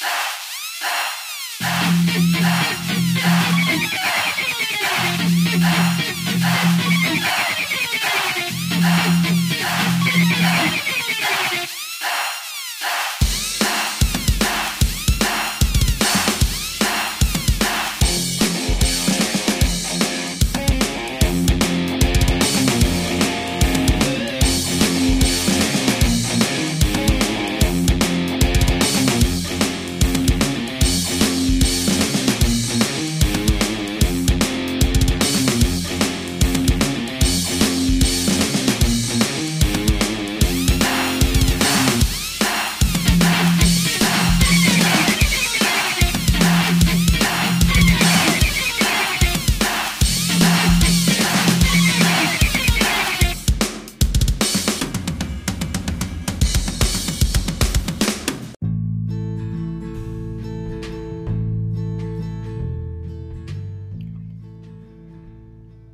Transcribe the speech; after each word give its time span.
Yeah. 0.00 0.08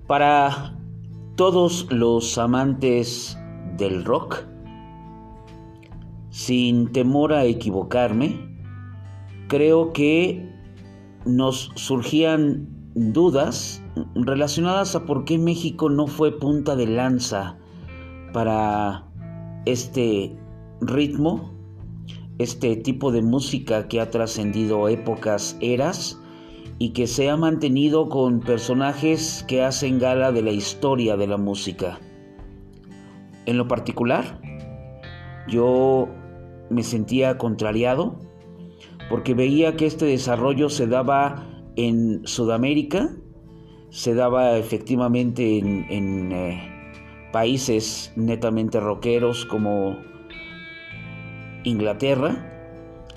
Para 0.07 0.79
todos 1.35 1.89
los 1.91 2.39
amantes 2.39 3.37
del 3.77 4.05
rock, 4.05 4.45
sin 6.31 6.93
temor 6.93 7.33
a 7.33 7.45
equivocarme, 7.45 8.57
creo 9.49 9.93
que 9.93 10.49
nos 11.25 11.73
surgían 11.75 12.69
dudas 12.95 13.83
relacionadas 14.15 14.95
a 14.95 15.05
por 15.05 15.25
qué 15.25 15.39
México 15.39 15.91
no 15.91 16.07
fue 16.07 16.39
punta 16.39 16.77
de 16.77 16.87
lanza 16.87 17.59
para 18.33 19.07
este 19.65 20.39
ritmo, 20.81 21.53
este 22.39 22.77
tipo 22.77 23.11
de 23.11 23.23
música 23.23 23.89
que 23.89 24.01
ha 24.01 24.11
trascendido 24.11 24.89
épocas, 24.89 25.57
eras, 25.61 26.21
y 26.79 26.91
que 26.91 27.07
se 27.07 27.31
ha 27.31 27.37
mantenido 27.37 28.09
con 28.09 28.41
personajes 28.41 29.45
que 29.49 29.63
hacen 29.63 29.99
gala 29.99 30.33
de 30.33 30.43
la 30.43 30.51
historia 30.51 31.17
de 31.17 31.27
la 31.27 31.39
música. 31.39 31.99
En 33.47 33.57
lo 33.57 33.67
particular, 33.69 34.41
yo 35.49 36.09
me 36.69 36.83
sentía 36.83 37.39
contrariado 37.39 38.19
porque 39.09 39.35
veía 39.35 39.77
que 39.77 39.87
este 39.87 40.05
desarrollo 40.05 40.69
se 40.69 40.87
daba 40.87 41.47
en 41.77 42.27
Sudamérica, 42.27 43.17
se 43.91 44.15
daba 44.15 44.57
efectivamente 44.59 45.59
en, 45.59 46.33
eh, 46.33 46.73
países 47.33 48.13
netamente 48.17 48.81
rockeros 48.81 49.45
como 49.47 49.99
Inglaterra 51.65 52.53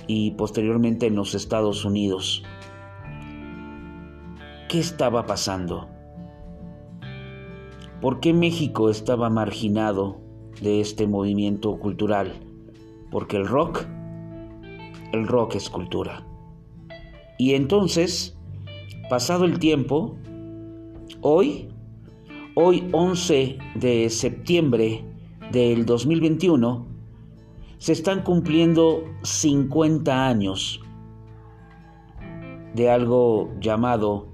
y 0.07 0.31
posteriormente 0.31 1.07
en 1.07 1.15
los 1.15 1.35
Estados 1.35 1.85
Unidos. 1.85 2.43
¿Qué 4.69 4.77
estaba 4.77 5.25
pasando? 5.25 5.89
¿Por 8.01 8.19
qué 8.19 8.33
México 8.33 8.91
estaba 8.91 9.27
marginado 9.27 10.21
de 10.61 10.79
este 10.79 11.07
movimiento 11.07 11.79
cultural? 11.79 12.33
Porque 13.09 13.37
el 13.37 13.47
rock, 13.47 13.87
el 15.11 15.25
rock 15.25 15.55
es 15.55 15.71
cultura. 15.71 16.23
Y 17.39 17.55
entonces, 17.55 18.37
pasado 19.09 19.45
el 19.45 19.57
tiempo, 19.57 20.15
hoy, 21.21 21.69
hoy 22.53 22.87
11 22.91 23.57
de 23.73 24.07
septiembre 24.11 25.03
del 25.51 25.87
2021, 25.87 26.85
se 27.79 27.93
están 27.93 28.21
cumpliendo 28.21 29.03
50 29.23 30.27
años 30.27 30.79
de 32.75 32.91
algo 32.91 33.49
llamado 33.59 34.28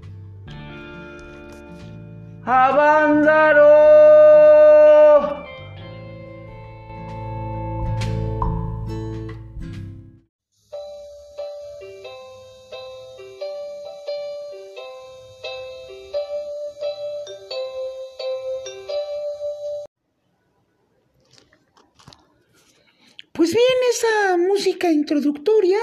Pues 23.32 23.52
bien, 23.52 23.64
esa 23.90 24.36
música 24.36 24.92
introductoria 24.92 25.78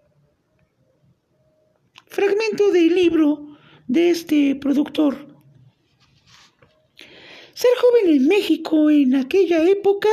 Fragmento 2.11 2.69
del 2.71 2.93
libro 2.93 3.57
de 3.87 4.09
este 4.09 4.57
productor. 4.59 5.15
Ser 7.53 7.71
joven 7.77 8.09
en 8.17 8.27
México 8.27 8.89
en 8.89 9.15
aquella 9.15 9.63
época 9.63 10.09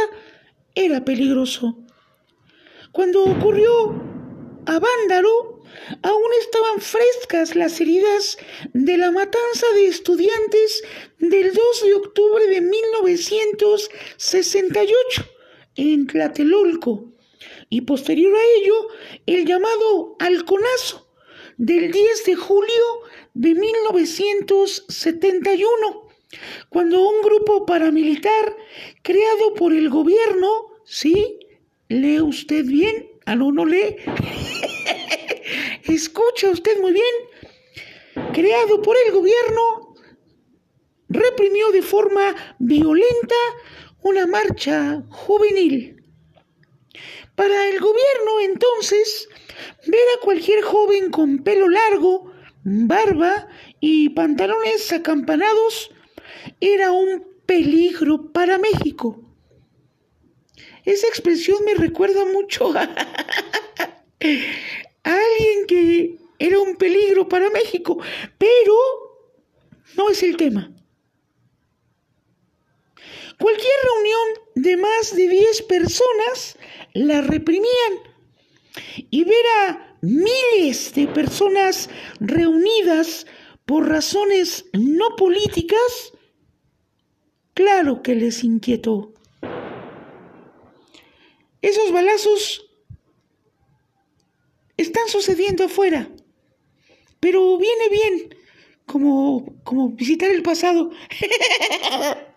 era 0.76 1.04
peligroso. 1.04 1.76
Cuando 2.92 3.24
ocurrió 3.24 4.00
a 4.66 4.78
Vándaro, 4.78 5.64
aún 6.02 6.30
estaban 6.40 6.80
frescas 6.80 7.56
las 7.56 7.80
heridas 7.80 8.38
de 8.74 8.96
la 8.96 9.10
matanza 9.10 9.66
de 9.74 9.88
estudiantes 9.88 10.84
del 11.18 11.52
2 11.52 11.84
de 11.84 11.94
octubre 11.94 12.46
de 12.46 12.60
1968 12.60 15.24
en 15.74 16.06
Tlatelolco, 16.06 17.12
y 17.68 17.80
posterior 17.80 18.36
a 18.36 18.44
ello 18.60 18.86
el 19.26 19.44
llamado 19.44 20.14
halconazo 20.20 21.07
del 21.58 21.92
10 21.92 22.24
de 22.24 22.34
julio 22.36 23.02
de 23.34 23.54
1971, 23.54 26.08
cuando 26.68 27.08
un 27.08 27.22
grupo 27.22 27.66
paramilitar 27.66 28.56
creado 29.02 29.54
por 29.54 29.72
el 29.72 29.90
gobierno, 29.90 30.48
¿sí? 30.84 31.40
¿Lee 31.88 32.20
usted 32.20 32.64
bien? 32.64 33.08
¿A 33.26 33.34
no, 33.34 33.50
no 33.52 33.66
lee? 33.66 33.96
Escucha 35.84 36.50
usted 36.50 36.80
muy 36.80 36.92
bien. 36.92 37.14
Creado 38.32 38.80
por 38.82 38.96
el 39.06 39.12
gobierno, 39.12 39.94
reprimió 41.08 41.70
de 41.72 41.82
forma 41.82 42.34
violenta 42.58 43.36
una 44.02 44.26
marcha 44.26 45.02
juvenil. 45.08 45.97
Para 47.38 47.68
el 47.68 47.78
gobierno 47.78 48.40
entonces, 48.42 49.28
ver 49.86 50.02
a 50.16 50.20
cualquier 50.24 50.60
joven 50.64 51.12
con 51.12 51.44
pelo 51.44 51.68
largo, 51.68 52.32
barba 52.64 53.46
y 53.78 54.08
pantalones 54.08 54.92
acampanados 54.92 55.92
era 56.60 56.90
un 56.90 57.24
peligro 57.46 58.32
para 58.32 58.58
México. 58.58 59.22
Esa 60.84 61.06
expresión 61.06 61.64
me 61.64 61.74
recuerda 61.74 62.24
mucho 62.24 62.72
a, 62.76 62.88
alguien 65.04 65.66
que 65.68 66.18
era 66.40 66.58
un 66.58 66.74
peligro 66.74 67.28
para 67.28 67.50
México, 67.50 68.02
pero 68.36 68.74
no 69.96 70.10
es 70.10 70.24
el 70.24 70.36
tema. 70.36 70.72
Cualquier 73.38 73.74
reunión 73.84 74.47
de 74.62 74.76
más 74.76 75.14
de 75.14 75.28
10 75.28 75.62
personas 75.62 76.58
la 76.92 77.20
reprimían 77.20 77.92
y 79.08 79.22
ver 79.22 79.44
a 79.62 79.96
miles 80.00 80.94
de 80.94 81.06
personas 81.06 81.88
reunidas 82.18 83.26
por 83.64 83.88
razones 83.88 84.64
no 84.72 85.14
políticas, 85.16 86.12
claro 87.54 88.02
que 88.02 88.16
les 88.16 88.42
inquietó. 88.42 89.14
Esos 91.62 91.92
balazos 91.92 92.68
están 94.76 95.06
sucediendo 95.08 95.64
afuera, 95.64 96.10
pero 97.20 97.58
viene 97.58 97.88
bien 97.90 98.36
como, 98.86 99.54
como 99.62 99.90
visitar 99.90 100.30
el 100.30 100.42
pasado. 100.42 100.90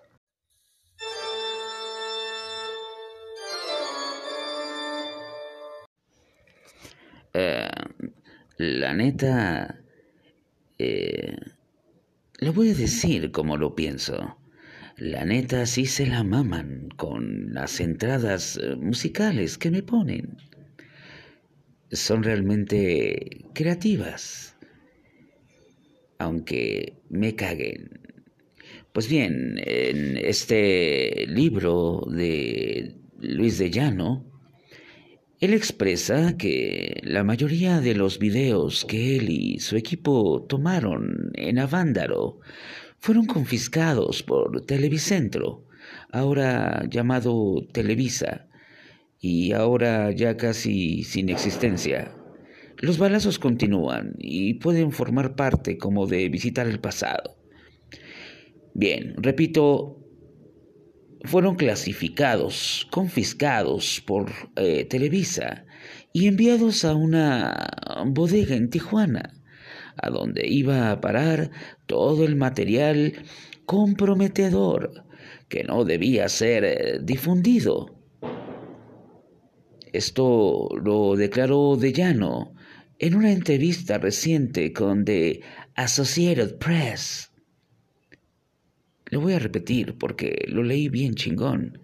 la 8.62 8.94
neta, 8.94 9.82
eh, 10.78 11.36
lo 12.40 12.54
voy 12.54 12.70
a 12.70 12.76
decir 12.76 13.32
como 13.32 13.58
lo 13.58 13.76
pienso. 13.76 14.38
La 14.98 15.26
neta 15.26 15.66
sí 15.66 15.88
se 15.88 16.06
la 16.06 16.24
maman 16.24 16.90
con 16.96 17.54
las 17.54 17.80
entradas 17.80 18.58
eh, 18.62 18.76
musicales 18.76 19.58
que 19.58 19.72
me 19.72 19.82
ponen. 19.82 20.38
Son 21.92 22.24
realmente 22.24 23.46
creativas. 23.54 24.56
Aunque 26.20 27.02
me 27.10 27.36
caguen. 27.36 28.00
Pues 28.94 29.10
bien, 29.10 29.56
en 29.66 30.18
este 30.18 31.26
libro 31.28 32.06
de 32.12 32.96
Luis 33.20 33.58
de 33.58 33.72
Llano, 33.72 34.31
él 35.42 35.56
expresa 35.56 36.38
que 36.38 37.02
la 37.04 37.24
mayoría 37.24 37.82
de 37.82 37.96
los 37.96 38.20
videos 38.20 38.86
que 38.86 39.18
él 39.18 39.30
y 39.32 39.60
su 39.60 39.76
equipo 39.76 40.46
tomaron 40.48 41.32
en 41.34 41.58
Avándaro 41.58 42.40
fueron 43.00 43.26
confiscados 43.26 44.22
por 44.22 44.64
Televicentro, 44.68 45.66
ahora 46.12 46.86
llamado 46.88 47.68
Televisa, 47.74 48.50
y 49.20 49.52
ahora 49.54 50.12
ya 50.12 50.38
casi 50.38 51.04
sin 51.04 51.30
existencia. 51.30 52.16
Los 52.78 53.00
balazos 53.00 53.40
continúan 53.40 54.14
y 54.20 54.56
pueden 54.56 54.92
formar 54.92 55.36
parte 55.36 55.80
como 55.80 56.06
de 56.06 56.30
visitar 56.30 56.68
el 56.68 56.80
pasado. 56.80 57.36
Bien, 58.76 59.16
repito, 59.18 60.01
fueron 61.24 61.56
clasificados, 61.56 62.88
confiscados 62.92 64.02
por 64.06 64.32
eh, 64.56 64.86
Televisa 64.86 65.66
y 66.14 66.28
enviados 66.28 66.84
a 66.86 66.96
una 66.96 67.70
bodega 68.08 68.56
en 68.56 68.70
Tijuana, 68.70 69.34
a 69.98 70.10
donde 70.10 70.48
iba 70.48 70.92
a 70.92 71.02
parar 71.02 71.52
todo 71.86 72.26
el 72.26 72.36
material 72.36 73.14
comprometedor 73.66 75.06
que 75.48 75.64
no 75.64 75.86
debía 75.86 76.28
ser 76.30 76.64
eh, 76.64 77.00
difundido. 77.02 77.98
Esto 79.94 80.70
lo 80.82 81.16
declaró 81.18 81.76
De 81.76 81.92
Llano 81.92 82.54
en 82.98 83.16
una 83.16 83.32
entrevista 83.32 83.98
reciente 83.98 84.72
con 84.72 85.04
The 85.04 85.42
Associated 85.76 86.58
Press. 86.58 87.31
Lo 89.12 89.20
voy 89.20 89.34
a 89.34 89.40
repetir 89.40 89.98
porque 90.00 90.46
lo 90.48 90.64
leí 90.64 90.88
bien 90.90 91.16
chingón. 91.16 91.80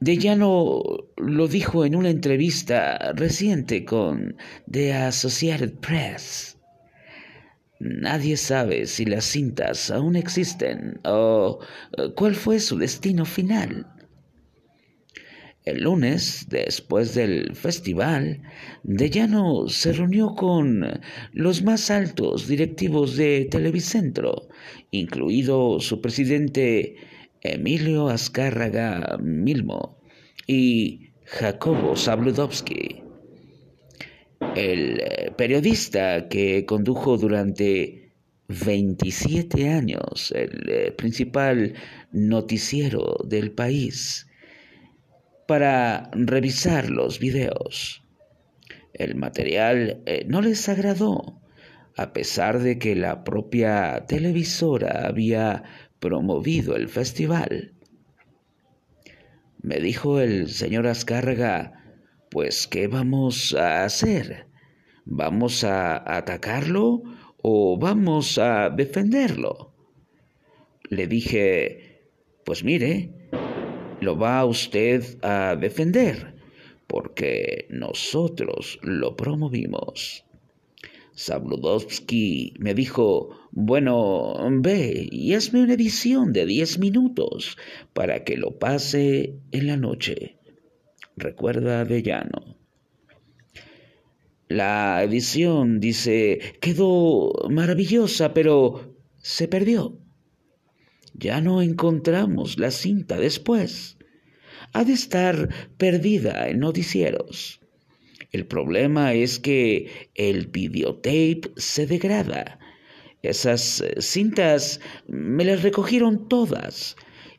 De 0.00 0.16
Llano 0.16 0.82
lo 1.18 1.48
dijo 1.48 1.84
en 1.84 1.94
una 1.94 2.08
entrevista 2.08 3.12
reciente 3.12 3.84
con 3.84 4.36
The 4.70 4.94
Associated 4.94 5.74
Press. 5.74 6.56
Nadie 7.78 8.38
sabe 8.38 8.86
si 8.86 9.04
las 9.04 9.26
cintas 9.26 9.90
aún 9.90 10.16
existen 10.16 10.98
o 11.04 11.60
cuál 12.16 12.34
fue 12.34 12.58
su 12.58 12.78
destino 12.78 13.26
final. 13.26 13.86
El 15.64 15.82
lunes, 15.82 16.46
después 16.48 17.14
del 17.14 17.54
festival, 17.54 18.40
De 18.82 19.10
Llano 19.10 19.68
se 19.68 19.92
reunió 19.92 20.34
con 20.34 21.00
los 21.32 21.62
más 21.62 21.90
altos 21.90 22.48
directivos 22.48 23.16
de 23.16 23.46
Televicentro, 23.50 24.48
incluido 24.90 25.78
su 25.80 26.00
presidente 26.00 26.96
Emilio 27.42 28.08
Azcárraga 28.08 29.18
Milmo 29.22 29.98
y 30.46 31.10
Jacobo 31.26 31.94
Zabludowski. 31.94 33.02
El 34.56 35.00
eh, 35.00 35.32
periodista 35.36 36.28
que 36.28 36.64
condujo 36.64 37.18
durante 37.18 38.12
27 38.48 39.68
años 39.68 40.32
el 40.34 40.68
eh, 40.68 40.92
principal 40.92 41.74
noticiero 42.12 43.18
del 43.28 43.52
país, 43.52 44.26
para 45.50 46.12
revisar 46.12 46.90
los 46.90 47.18
videos. 47.18 48.04
El 48.92 49.16
material 49.16 50.00
eh, 50.06 50.24
no 50.28 50.42
les 50.42 50.68
agradó, 50.68 51.40
a 51.96 52.12
pesar 52.12 52.60
de 52.60 52.78
que 52.78 52.94
la 52.94 53.24
propia 53.24 54.04
televisora 54.06 55.08
había 55.08 55.64
promovido 55.98 56.76
el 56.76 56.88
festival. 56.88 57.74
Me 59.60 59.80
dijo 59.80 60.20
el 60.20 60.50
señor 60.50 60.86
Azcárraga, 60.86 61.82
pues 62.30 62.68
¿qué 62.68 62.86
vamos 62.86 63.52
a 63.52 63.82
hacer? 63.82 64.46
¿Vamos 65.04 65.64
a 65.64 66.16
atacarlo 66.16 67.02
o 67.42 67.76
vamos 67.76 68.38
a 68.38 68.70
defenderlo? 68.70 69.74
Le 70.90 71.08
dije, 71.08 72.04
pues 72.44 72.62
mire, 72.62 73.19
lo 74.00 74.18
va 74.18 74.44
usted 74.44 75.18
a 75.22 75.56
defender, 75.56 76.34
porque 76.86 77.66
nosotros 77.70 78.78
lo 78.82 79.16
promovimos. 79.16 80.24
Sabludowski 81.14 82.54
me 82.58 82.72
dijo, 82.72 83.28
bueno, 83.50 84.36
ve 84.62 85.06
y 85.10 85.34
hazme 85.34 85.62
una 85.62 85.74
edición 85.74 86.32
de 86.32 86.46
diez 86.46 86.78
minutos 86.78 87.58
para 87.92 88.24
que 88.24 88.36
lo 88.36 88.58
pase 88.58 89.34
en 89.50 89.66
la 89.66 89.76
noche. 89.76 90.38
Recuerda 91.16 91.84
de 91.84 92.02
llano. 92.02 92.56
La 94.48 95.02
edición, 95.04 95.78
dice, 95.78 96.40
quedó 96.60 97.32
maravillosa, 97.50 98.32
pero 98.32 98.96
se 99.18 99.46
perdió. 99.46 99.99
Ya 101.20 101.42
no 101.42 101.60
encontramos 101.60 102.58
la 102.58 102.70
cinta 102.70 103.18
después. 103.18 103.98
Ha 104.72 104.84
de 104.84 104.94
estar 104.94 105.50
perdida 105.76 106.48
en 106.48 106.60
noticieros. 106.60 107.60
El 108.32 108.46
problema 108.46 109.12
es 109.12 109.38
que 109.38 110.08
el 110.14 110.46
videotape 110.46 111.42
se 111.56 111.86
degrada. 111.86 112.58
Esas 113.22 113.82
eh, 113.82 114.00
cintas 114.00 114.80
me 115.08 115.44
las 115.44 115.62
recogieron 115.62 116.26
todas 116.26 116.96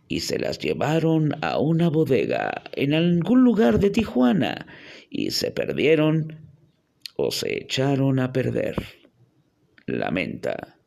y 0.08 0.20
se 0.20 0.38
las 0.38 0.60
llevaron 0.60 1.34
a 1.42 1.58
una 1.58 1.90
bodega 1.90 2.64
en 2.74 2.94
algún 2.94 3.44
lugar 3.44 3.80
de 3.80 3.90
Tijuana 3.90 4.68
y 5.10 5.32
se 5.32 5.50
perdieron 5.50 6.40
o 7.16 7.32
se 7.32 7.64
echaron 7.64 8.20
a 8.20 8.32
perder. 8.32 8.76
Lamenta. 9.88 10.81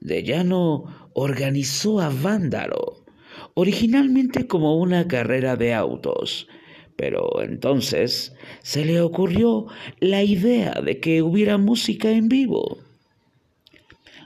De 0.00 0.22
Llano 0.22 1.10
organizó 1.14 2.00
a 2.00 2.10
Vándaro, 2.10 3.04
originalmente 3.54 4.46
como 4.46 4.76
una 4.76 5.08
carrera 5.08 5.56
de 5.56 5.74
autos, 5.74 6.46
pero 6.96 7.42
entonces 7.42 8.34
se 8.62 8.84
le 8.84 9.00
ocurrió 9.00 9.66
la 10.00 10.22
idea 10.22 10.80
de 10.84 11.00
que 11.00 11.22
hubiera 11.22 11.58
música 11.58 12.10
en 12.10 12.28
vivo. 12.28 12.78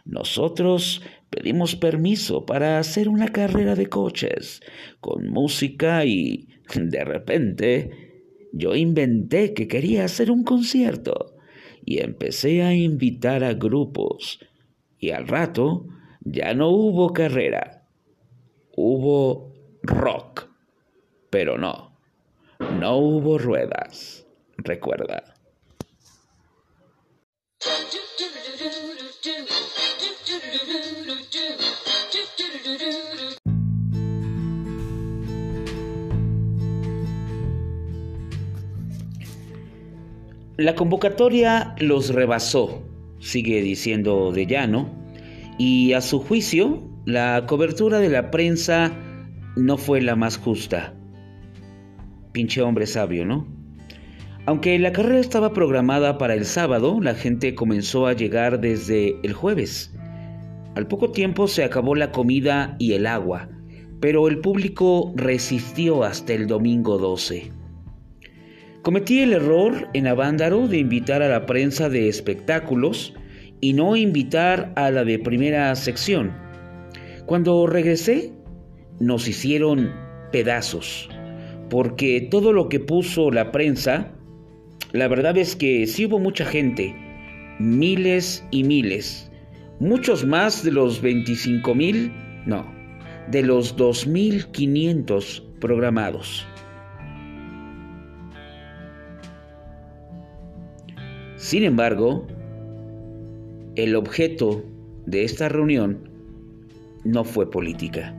Nosotros 0.04 1.02
pedimos 1.30 1.76
permiso 1.76 2.44
para 2.44 2.78
hacer 2.78 3.08
una 3.08 3.28
carrera 3.28 3.74
de 3.74 3.86
coches 3.86 4.60
con 5.00 5.28
música 5.28 6.04
y 6.04 6.48
de 6.74 7.04
repente 7.04 7.90
yo 8.52 8.74
inventé 8.74 9.54
que 9.54 9.68
quería 9.68 10.04
hacer 10.04 10.30
un 10.30 10.42
concierto 10.42 11.36
y 11.84 12.00
empecé 12.00 12.62
a 12.62 12.74
invitar 12.74 13.44
a 13.44 13.54
grupos 13.54 14.40
y 15.00 15.10
al 15.10 15.26
rato 15.26 15.86
ya 16.20 16.52
no 16.54 16.68
hubo 16.68 17.12
carrera, 17.12 17.86
hubo 18.76 19.52
rock, 19.82 20.48
pero 21.30 21.56
no, 21.56 21.96
no 22.78 22.98
hubo 22.98 23.38
ruedas, 23.38 24.26
recuerda. 24.58 25.34
La 40.58 40.74
convocatoria 40.74 41.74
los 41.78 42.10
rebasó, 42.10 42.89
sigue 43.20 43.62
diciendo 43.62 44.32
De 44.32 44.46
Llano, 44.46 44.90
y 45.58 45.92
a 45.92 46.00
su 46.00 46.20
juicio, 46.20 46.82
la 47.04 47.44
cobertura 47.46 47.98
de 47.98 48.08
la 48.08 48.30
prensa 48.30 48.92
no 49.56 49.76
fue 49.76 50.00
la 50.00 50.16
más 50.16 50.36
justa. 50.38 50.94
Pinche 52.32 52.62
hombre 52.62 52.86
sabio, 52.86 53.24
¿no? 53.24 53.46
Aunque 54.46 54.78
la 54.78 54.92
carrera 54.92 55.20
estaba 55.20 55.52
programada 55.52 56.18
para 56.18 56.34
el 56.34 56.44
sábado, 56.44 56.98
la 57.00 57.14
gente 57.14 57.54
comenzó 57.54 58.06
a 58.06 58.14
llegar 58.14 58.60
desde 58.60 59.16
el 59.22 59.32
jueves. 59.32 59.94
Al 60.74 60.86
poco 60.86 61.10
tiempo 61.10 61.46
se 61.46 61.62
acabó 61.62 61.94
la 61.94 62.10
comida 62.10 62.76
y 62.78 62.94
el 62.94 63.06
agua, 63.06 63.48
pero 64.00 64.28
el 64.28 64.38
público 64.38 65.12
resistió 65.14 66.04
hasta 66.04 66.32
el 66.32 66.46
domingo 66.46 66.96
12. 66.96 67.52
Cometí 68.82 69.20
el 69.20 69.34
error 69.34 69.90
en 69.92 70.06
Avándaro 70.06 70.66
de 70.66 70.78
invitar 70.78 71.20
a 71.22 71.28
la 71.28 71.44
prensa 71.44 71.90
de 71.90 72.08
espectáculos 72.08 73.12
y 73.60 73.74
no 73.74 73.94
invitar 73.94 74.72
a 74.74 74.90
la 74.90 75.04
de 75.04 75.18
primera 75.18 75.74
sección. 75.76 76.32
Cuando 77.26 77.66
regresé, 77.66 78.32
nos 78.98 79.28
hicieron 79.28 79.92
pedazos, 80.32 81.10
porque 81.68 82.26
todo 82.30 82.54
lo 82.54 82.70
que 82.70 82.80
puso 82.80 83.30
la 83.30 83.52
prensa, 83.52 84.12
la 84.92 85.08
verdad 85.08 85.36
es 85.36 85.56
que 85.56 85.86
sí 85.86 86.06
hubo 86.06 86.18
mucha 86.18 86.46
gente, 86.46 86.96
miles 87.58 88.42
y 88.50 88.64
miles, 88.64 89.30
muchos 89.78 90.24
más 90.24 90.64
de 90.64 90.72
los 90.72 91.02
25 91.02 91.74
mil, 91.74 92.12
no, 92.46 92.64
de 93.30 93.42
los 93.42 93.76
2.500 93.76 95.42
programados. 95.60 96.46
Sin 101.40 101.64
embargo, 101.64 102.26
el 103.74 103.96
objeto 103.96 104.62
de 105.06 105.24
esta 105.24 105.48
reunión 105.48 106.10
no 107.02 107.24
fue 107.24 107.50
política. 107.50 108.14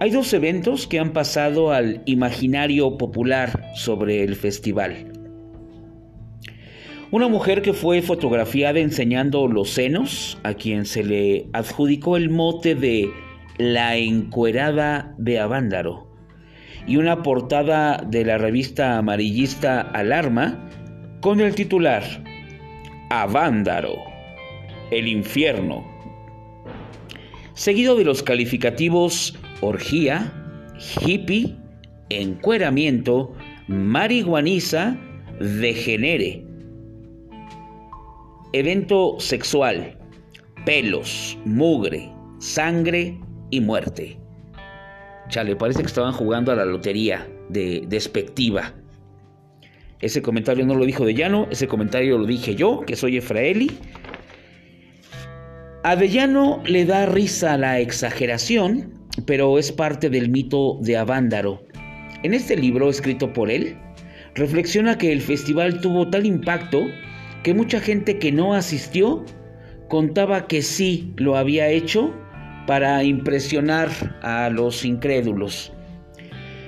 Hay 0.00 0.10
dos 0.10 0.30
eventos 0.34 0.86
que 0.86 0.98
han 0.98 1.14
pasado 1.14 1.72
al 1.72 2.02
imaginario 2.04 2.98
popular 2.98 3.70
sobre 3.74 4.22
el 4.22 4.36
festival. 4.36 5.12
Una 7.10 7.28
mujer 7.28 7.62
que 7.62 7.72
fue 7.72 8.02
fotografiada 8.02 8.80
enseñando 8.80 9.48
los 9.48 9.70
senos, 9.70 10.38
a 10.42 10.52
quien 10.52 10.84
se 10.84 11.04
le 11.04 11.48
adjudicó 11.54 12.18
el 12.18 12.28
mote 12.28 12.74
de 12.74 13.08
la 13.56 13.96
encuerada 13.96 15.14
de 15.16 15.38
Avándaro, 15.38 16.06
y 16.86 16.98
una 16.98 17.22
portada 17.22 18.04
de 18.06 18.26
la 18.26 18.36
revista 18.36 18.98
amarillista 18.98 19.80
Alarma 19.80 20.68
con 21.24 21.40
el 21.40 21.54
titular 21.54 22.02
Avándaro, 23.08 23.94
el 24.90 25.08
infierno, 25.08 25.82
seguido 27.54 27.96
de 27.96 28.04
los 28.04 28.22
calificativos 28.22 29.34
orgía, 29.62 30.30
hippie, 31.00 31.56
encueramiento, 32.10 33.32
marihuaniza, 33.68 34.98
degenere, 35.40 36.44
evento 38.52 39.16
sexual, 39.18 39.96
pelos, 40.66 41.38
mugre, 41.46 42.12
sangre 42.38 43.18
y 43.48 43.62
muerte. 43.62 44.18
Chale, 45.30 45.56
parece 45.56 45.80
que 45.80 45.86
estaban 45.86 46.12
jugando 46.12 46.52
a 46.52 46.56
la 46.56 46.66
lotería 46.66 47.26
de 47.48 47.82
despectiva. 47.88 48.74
Ese 50.00 50.22
comentario 50.22 50.66
no 50.66 50.74
lo 50.74 50.84
dijo 50.84 51.04
De 51.04 51.14
Llano, 51.14 51.48
ese 51.50 51.66
comentario 51.66 52.18
lo 52.18 52.26
dije 52.26 52.54
yo, 52.54 52.80
que 52.86 52.96
soy 52.96 53.16
Efraeli. 53.16 53.70
A 55.82 55.96
De 55.96 56.08
Llano 56.08 56.62
le 56.66 56.84
da 56.84 57.06
risa 57.06 57.56
la 57.56 57.78
exageración, 57.80 58.92
pero 59.26 59.58
es 59.58 59.70
parte 59.70 60.10
del 60.10 60.28
mito 60.30 60.78
de 60.80 60.96
Avándaro. 60.96 61.62
En 62.22 62.32
este 62.32 62.56
libro, 62.56 62.88
escrito 62.88 63.32
por 63.32 63.50
él, 63.50 63.76
reflexiona 64.34 64.96
que 64.96 65.12
el 65.12 65.20
festival 65.20 65.80
tuvo 65.80 66.08
tal 66.08 66.24
impacto 66.24 66.86
que 67.42 67.52
mucha 67.52 67.80
gente 67.80 68.18
que 68.18 68.32
no 68.32 68.54
asistió 68.54 69.24
contaba 69.88 70.46
que 70.46 70.62
sí 70.62 71.12
lo 71.16 71.36
había 71.36 71.68
hecho 71.68 72.14
para 72.66 73.04
impresionar 73.04 73.90
a 74.22 74.48
los 74.48 74.84
incrédulos. 74.84 75.73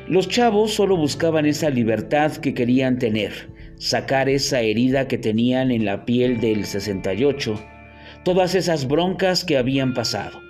Los 0.08 0.28
chavos 0.28 0.72
solo 0.72 0.96
buscaban 0.96 1.46
esa 1.46 1.68
libertad 1.68 2.32
que 2.36 2.54
querían 2.54 2.98
tener, 2.98 3.50
sacar 3.76 4.28
esa 4.28 4.60
herida 4.60 5.08
que 5.08 5.18
tenían 5.18 5.72
en 5.72 5.84
la 5.84 6.04
piel 6.04 6.40
del 6.40 6.64
68, 6.64 7.60
todas 8.24 8.54
esas 8.54 8.86
broncas 8.86 9.44
que 9.44 9.58
habían 9.58 9.94
pasado. 9.94 10.40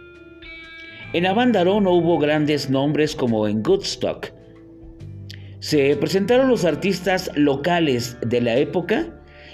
En 1.14 1.24
Avándaro 1.24 1.80
no 1.80 1.92
hubo 1.92 2.18
grandes 2.18 2.68
nombres 2.68 3.16
como 3.16 3.48
en 3.48 3.62
Goodstock. 3.62 4.30
Se 5.60 5.96
presentaron 5.96 6.50
los 6.50 6.66
artistas 6.66 7.30
locales 7.34 8.18
de 8.20 8.42
la 8.42 8.56
época 8.56 9.06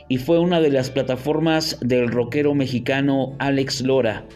y 0.09 0.19
fue 0.19 0.41
una 0.41 0.61
de 0.61 0.71
las 0.71 0.91
plataformas 0.91 1.79
del 1.81 2.09
rockero 2.09 2.57
mexicano 2.57 3.37
Alex 3.39 3.83
Lora, 3.83 4.27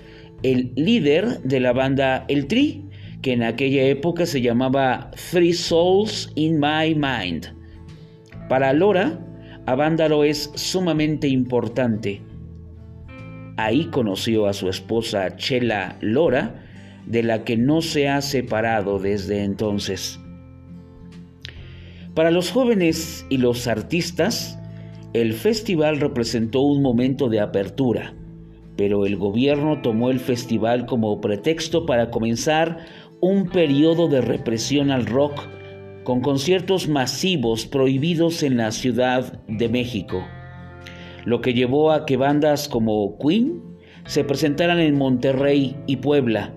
el 0.44 0.70
líder 0.76 1.40
de 1.42 1.58
la 1.58 1.73
banda 1.73 2.25
El 2.28 2.46
Tri, 2.46 2.85
que 3.23 3.32
en 3.32 3.42
aquella 3.42 3.82
época 3.85 4.26
se 4.26 4.40
llamaba 4.40 5.11
Three 5.30 5.52
Souls 5.52 6.30
in 6.35 6.61
My 6.61 6.94
Mind. 6.94 7.54
Para 8.49 8.73
Lora, 8.73 9.18
Avándaro 9.66 10.23
es 10.23 10.50
sumamente 10.54 11.26
importante. 11.26 12.23
Ahí 13.56 13.87
conoció 13.87 14.46
a 14.46 14.52
su 14.52 14.68
esposa 14.68 15.37
Chela 15.37 15.96
Lora, 16.00 16.62
de 17.06 17.23
la 17.23 17.44
que 17.44 17.56
no 17.56 17.82
se 17.82 18.08
ha 18.08 18.20
separado 18.20 18.99
desde 18.99 19.42
entonces. 19.42 20.20
Para 22.14 22.30
los 22.30 22.50
jóvenes 22.50 23.26
y 23.28 23.38
los 23.38 23.66
artistas, 23.66 24.58
el 25.12 25.32
festival 25.32 26.00
representó 26.00 26.61
un 26.61 26.82
momento 26.82 27.28
de 27.28 27.40
apertura, 27.40 28.14
pero 28.76 29.06
el 29.06 29.16
gobierno 29.16 29.80
tomó 29.82 30.11
el 30.11 30.20
festival 30.20 30.87
como 30.87 31.20
pretexto 31.20 31.87
para 31.87 32.11
comenzar 32.11 32.87
un 33.20 33.49
periodo 33.49 34.08
de 34.08 34.20
represión 34.20 34.90
al 34.90 35.06
rock 35.06 35.49
con 36.04 36.20
conciertos 36.20 36.88
masivos 36.88 37.66
prohibidos 37.66 38.42
en 38.42 38.58
la 38.58 38.70
Ciudad 38.70 39.40
de 39.49 39.68
México, 39.68 40.25
lo 41.25 41.40
que 41.40 41.54
llevó 41.54 41.90
a 41.90 42.06
que 42.06 42.16
bandas 42.16 42.68
como 42.68 43.18
Queen 43.18 43.61
se 44.06 44.23
presentaran 44.23 44.78
en 44.78 44.96
Monterrey 44.96 45.76
y 45.87 45.96
Puebla, 45.96 46.54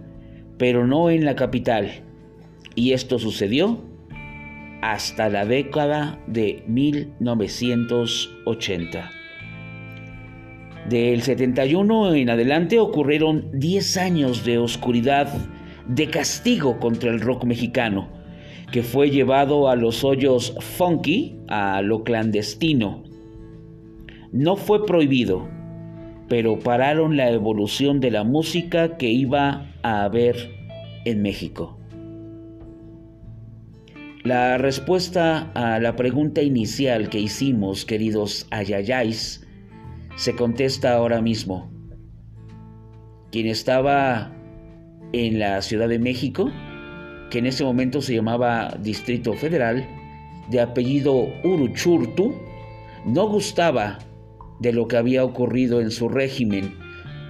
pero 0.57 0.85
no 0.85 1.09
en 1.09 1.25
la 1.25 1.35
capital. 1.35 2.03
Y 2.75 2.93
esto 2.93 3.17
sucedió 3.17 3.83
hasta 4.81 5.27
la 5.29 5.45
década 5.45 6.19
de 6.27 6.63
1980. 6.67 9.11
Del 10.87 11.21
71 11.21 12.15
en 12.15 12.29
adelante 12.29 12.79
ocurrieron 12.79 13.49
10 13.53 13.97
años 13.97 14.45
de 14.45 14.59
oscuridad 14.59 15.27
de 15.89 16.07
castigo 16.07 16.79
contra 16.79 17.09
el 17.09 17.19
rock 17.19 17.43
mexicano, 17.43 18.07
que 18.71 18.83
fue 18.83 19.09
llevado 19.09 19.69
a 19.69 19.75
los 19.75 20.03
hoyos 20.03 20.55
funky, 20.59 21.35
a 21.47 21.81
lo 21.81 22.03
clandestino. 22.03 23.03
No 24.31 24.55
fue 24.55 24.85
prohibido, 24.85 25.49
pero 26.27 26.59
pararon 26.59 27.17
la 27.17 27.31
evolución 27.31 27.99
de 27.99 28.11
la 28.11 28.23
música 28.23 28.97
que 28.97 29.09
iba 29.09 29.71
a 29.81 30.03
haber 30.03 30.51
en 31.05 31.23
México. 31.23 31.75
La 34.23 34.59
respuesta 34.59 35.49
a 35.55 35.79
la 35.79 35.95
pregunta 35.95 36.43
inicial 36.43 37.09
que 37.09 37.19
hicimos, 37.19 37.83
queridos 37.83 38.45
ayayáis, 38.51 39.47
se 40.17 40.35
contesta 40.35 40.93
ahora 40.93 41.19
mismo. 41.21 41.71
Quien 43.31 43.47
estaba 43.47 44.35
en 45.13 45.39
la 45.39 45.61
Ciudad 45.61 45.89
de 45.89 45.99
México, 45.99 46.51
que 47.29 47.39
en 47.39 47.45
ese 47.45 47.63
momento 47.63 48.01
se 48.01 48.15
llamaba 48.15 48.75
Distrito 48.81 49.33
Federal, 49.33 49.87
de 50.49 50.61
apellido 50.61 51.27
Uruchurtu, 51.43 52.35
no 53.05 53.27
gustaba 53.27 53.99
de 54.59 54.73
lo 54.73 54.87
que 54.87 54.97
había 54.97 55.23
ocurrido 55.23 55.79
en 55.81 55.91
su 55.91 56.09
régimen, 56.09 56.75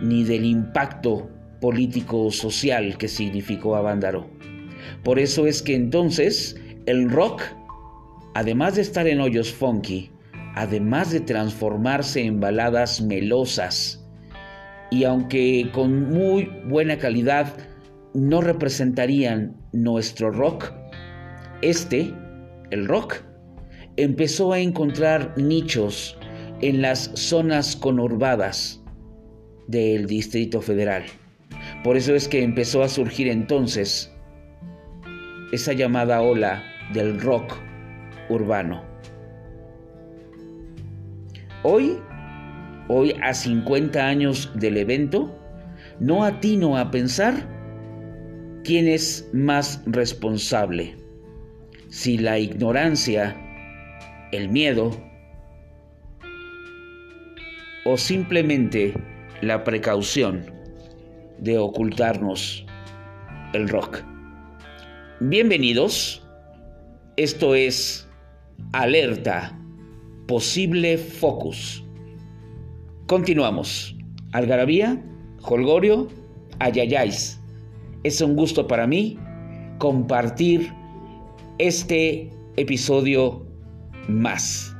ni 0.01 0.24
del 0.24 0.45
impacto 0.45 1.29
político-social 1.62 2.98
que 2.98 3.07
significó 3.07 3.75
Avándaro. 3.75 4.27
Por 5.03 5.19
eso 5.19 5.45
es 5.45 5.62
que 5.62 5.75
entonces 5.75 6.59
el 6.86 7.09
rock, 7.09 7.41
además 8.33 8.75
de 8.75 8.81
estar 8.81 9.07
en 9.07 9.19
hoyos 9.19 9.51
funky, 9.51 10.12
además 10.55 11.12
de 11.12 11.19
transformarse 11.19 12.21
en 12.21 12.39
baladas 12.39 13.01
melosas, 13.01 14.03
y 14.91 15.03
aunque 15.03 15.69
con 15.71 16.09
muy 16.09 16.50
buena 16.65 16.98
calidad 16.98 17.53
no 18.13 18.41
representarían 18.41 19.55
nuestro 19.71 20.31
rock, 20.31 20.71
este, 21.61 22.13
el 22.71 22.87
rock, 22.87 23.15
empezó 23.97 24.53
a 24.53 24.59
encontrar 24.59 25.33
nichos 25.37 26.17
en 26.61 26.81
las 26.81 27.11
zonas 27.13 27.75
conurbadas 27.75 28.83
del 29.67 30.07
Distrito 30.07 30.61
Federal. 30.61 31.03
Por 31.83 31.97
eso 31.97 32.15
es 32.15 32.27
que 32.27 32.43
empezó 32.43 32.83
a 32.83 32.89
surgir 32.89 33.27
entonces 33.27 34.11
esa 35.51 35.73
llamada 35.73 36.21
ola 36.21 36.63
del 36.93 37.19
rock 37.19 37.53
urbano. 38.29 38.83
Hoy, 41.63 41.97
hoy 42.87 43.13
a 43.21 43.33
50 43.33 44.05
años 44.05 44.51
del 44.55 44.77
evento, 44.77 45.35
no 45.99 46.23
atino 46.23 46.77
a 46.77 46.89
pensar 46.89 47.58
quién 48.69 48.88
es 48.88 49.27
más 49.33 49.81
responsable, 49.88 50.95
si 51.88 52.19
la 52.19 52.38
ignorancia, 52.38 53.35
el 54.31 54.47
miedo 54.49 54.91
o 57.83 57.97
simplemente 57.97 58.93
la 59.41 59.63
precaución 59.63 60.45
de 61.39 61.57
ocultarnos 61.57 62.63
el 63.53 63.67
rock. 63.69 64.03
Bienvenidos 65.19 66.21
esto 67.17 67.55
es 67.55 68.07
alerta, 68.73 69.59
posible 70.27 70.99
focus. 70.99 71.83
Continuamos. 73.07 73.95
Algarabía, 74.31 75.03
Holgorio, 75.41 76.07
Ayayáis. 76.59 77.38
Es 78.03 78.22
un 78.22 78.36
gusto 78.36 78.65
para 78.65 78.88
mí 78.88 79.18
compartir 79.77 80.72
este 81.58 82.29
episodio 82.56 83.46
más. 84.08 84.74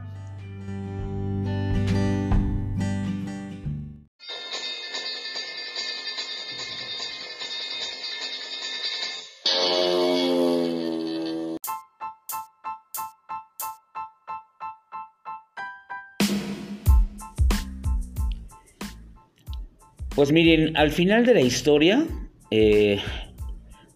Pues 20.16 20.34
miren, 20.34 20.75
al 20.75 20.92
final 20.92 21.25
de 21.25 21.34
la 21.34 21.42
historia, 21.42 22.05
eh, 22.51 23.00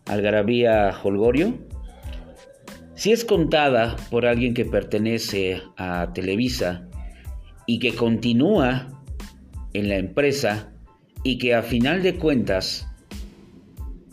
Algarabía 0.06 0.94
Holgorio, 1.04 1.58
si 2.96 3.12
es 3.12 3.26
contada 3.26 3.96
por 4.12 4.26
alguien 4.26 4.54
que 4.54 4.66
pertenece 4.66 5.62
a 5.78 6.14
Televisa 6.14 6.88
y 7.66 7.80
que 7.80 7.96
continúa 7.96 9.02
en 9.74 9.90
la 9.90 9.98
empresa 9.98 10.72
y 11.24 11.38
que 11.38 11.56
a 11.56 11.64
final 11.64 12.04
de 12.04 12.16
cuentas 12.18 12.88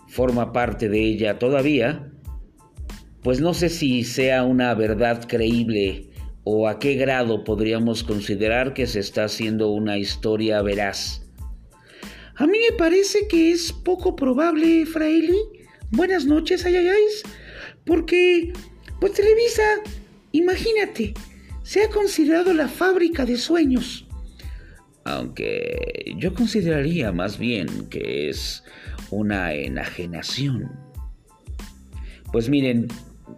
forma 0.08 0.52
parte 0.52 0.88
de 0.88 1.00
ella 1.02 1.38
todavía, 1.38 2.10
pues 3.22 3.40
no 3.40 3.54
sé 3.54 3.68
si 3.68 4.02
sea 4.04 4.44
una 4.44 4.74
verdad 4.74 5.26
creíble 5.28 6.10
o 6.44 6.68
a 6.68 6.78
qué 6.78 6.94
grado 6.94 7.44
podríamos 7.44 8.02
considerar 8.02 8.72
que 8.72 8.86
se 8.86 9.00
está 9.00 9.24
haciendo 9.24 9.70
una 9.70 9.98
historia 9.98 10.62
veraz. 10.62 11.29
A 12.40 12.46
mí 12.46 12.56
me 12.70 12.74
parece 12.74 13.28
que 13.28 13.52
es 13.52 13.70
poco 13.70 14.16
probable, 14.16 14.86
Fraili. 14.86 15.36
Buenas 15.90 16.24
noches, 16.24 16.64
ayayáis. 16.64 17.22
Porque, 17.84 18.54
pues 18.98 19.12
Televisa, 19.12 19.62
imagínate, 20.32 21.12
se 21.62 21.84
ha 21.84 21.90
considerado 21.90 22.54
la 22.54 22.66
fábrica 22.66 23.26
de 23.26 23.36
sueños. 23.36 24.06
Aunque 25.04 26.14
yo 26.16 26.32
consideraría 26.32 27.12
más 27.12 27.38
bien 27.38 27.90
que 27.90 28.30
es 28.30 28.64
una 29.10 29.52
enajenación. 29.52 30.70
Pues 32.32 32.48
miren, 32.48 32.88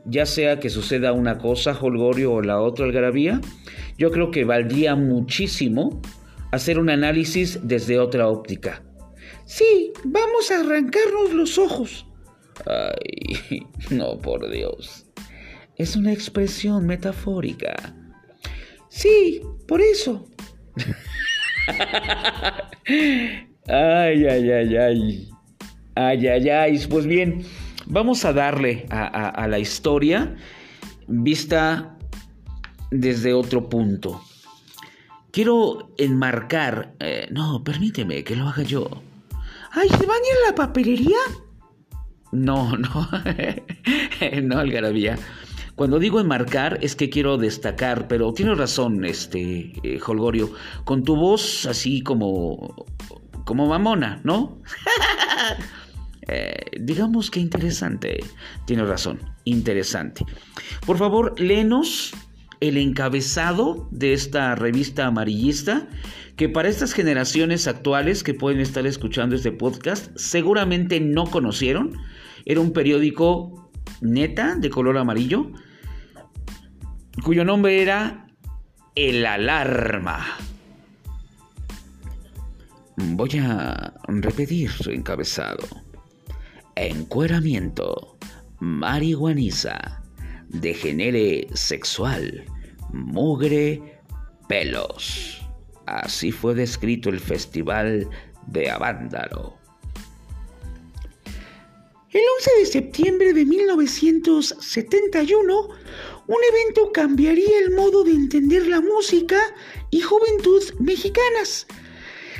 ya 0.04 0.26
sea 0.26 0.60
que 0.60 0.70
suceda 0.70 1.12
una 1.12 1.38
cosa, 1.38 1.76
Holgorio, 1.76 2.34
o 2.34 2.40
la 2.40 2.60
otra, 2.60 2.84
Algarabía, 2.84 3.40
yo 3.98 4.12
creo 4.12 4.30
que 4.30 4.44
valdría 4.44 4.94
muchísimo 4.94 6.00
hacer 6.52 6.78
un 6.78 6.88
análisis 6.88 7.58
desde 7.64 7.98
otra 7.98 8.28
óptica. 8.28 8.84
Sí, 9.52 9.92
vamos 10.04 10.50
a 10.50 10.60
arrancarnos 10.60 11.34
los 11.34 11.58
ojos. 11.58 12.06
Ay, 12.64 13.66
no, 13.90 14.16
por 14.16 14.50
Dios. 14.50 15.04
Es 15.76 15.94
una 15.94 16.10
expresión 16.10 16.86
metafórica. 16.86 17.94
Sí, 18.88 19.42
por 19.68 19.82
eso. 19.82 20.26
ay, 23.68 24.24
ay, 24.26 24.50
ay, 24.50 24.76
ay. 24.76 25.28
Ay, 25.96 26.26
ay, 26.28 26.48
ay. 26.48 26.86
Pues 26.88 27.06
bien, 27.06 27.44
vamos 27.84 28.24
a 28.24 28.32
darle 28.32 28.86
a, 28.88 29.46
la 29.48 29.58
historia 29.58 30.34
vista 31.08 31.98
desde 32.90 33.34
otro 33.34 33.68
punto. 33.68 34.22
Quiero 35.30 35.92
enmarcar... 35.98 36.94
Eh, 37.00 37.28
no, 37.30 37.62
permíteme 37.62 38.24
que 38.24 38.34
lo 38.34 38.48
haga 38.48 38.62
yo. 38.62 39.02
¡Ay, 39.74 39.88
se 39.88 40.06
baña 40.06 40.30
en 40.36 40.50
la 40.50 40.54
papelería! 40.54 41.18
No, 42.30 42.76
no, 42.76 43.08
no, 44.42 44.58
Algarabía. 44.58 45.18
Cuando 45.74 45.98
digo 45.98 46.20
enmarcar 46.20 46.78
es 46.82 46.94
que 46.94 47.08
quiero 47.08 47.38
destacar, 47.38 48.06
pero 48.06 48.32
tienes 48.34 48.58
razón, 48.58 49.04
este, 49.04 49.72
eh, 49.82 49.98
Holgorio, 50.06 50.52
con 50.84 51.02
tu 51.02 51.16
voz 51.16 51.64
así 51.66 52.02
como, 52.02 52.86
como 53.44 53.66
mamona, 53.66 54.20
¿no? 54.24 54.60
Eh, 56.28 56.78
digamos 56.80 57.32
que 57.32 57.40
interesante. 57.40 58.20
Tienes 58.64 58.86
razón, 58.86 59.18
interesante. 59.44 60.24
Por 60.86 60.96
favor, 60.96 61.38
léenos 61.38 62.14
el 62.60 62.76
encabezado 62.76 63.88
de 63.90 64.12
esta 64.12 64.54
revista 64.54 65.06
amarillista 65.06 65.88
que 66.36 66.48
para 66.48 66.68
estas 66.68 66.92
generaciones 66.92 67.68
actuales 67.68 68.22
que 68.22 68.34
pueden 68.34 68.60
estar 68.60 68.86
escuchando 68.86 69.36
este 69.36 69.52
podcast 69.52 70.16
seguramente 70.16 71.00
no 71.00 71.26
conocieron. 71.26 71.96
Era 72.44 72.60
un 72.60 72.72
periódico 72.72 73.70
neta 74.00 74.56
de 74.56 74.70
color 74.70 74.98
amarillo 74.98 75.52
cuyo 77.24 77.44
nombre 77.44 77.82
era 77.82 78.26
El 78.94 79.24
Alarma. 79.26 80.24
Voy 82.96 83.30
a 83.38 83.94
repetir 84.06 84.70
su 84.70 84.90
encabezado. 84.90 85.66
Encueramiento, 86.74 88.16
marihuaniza, 88.60 90.02
degenere 90.48 91.46
sexual, 91.52 92.44
mugre, 92.92 94.00
pelos. 94.48 95.41
Así 95.86 96.32
fue 96.32 96.54
descrito 96.54 97.10
el 97.10 97.20
festival 97.20 98.08
de 98.46 98.70
Avándaro. 98.70 99.58
El 102.10 102.22
11 102.38 102.50
de 102.58 102.66
septiembre 102.66 103.32
de 103.32 103.46
1971, 103.46 105.68
un 106.26 106.36
evento 106.52 106.92
cambiaría 106.92 107.58
el 107.58 107.74
modo 107.74 108.04
de 108.04 108.10
entender 108.10 108.66
la 108.66 108.82
música 108.82 109.40
y 109.90 110.02
juventud 110.02 110.62
mexicanas. 110.78 111.66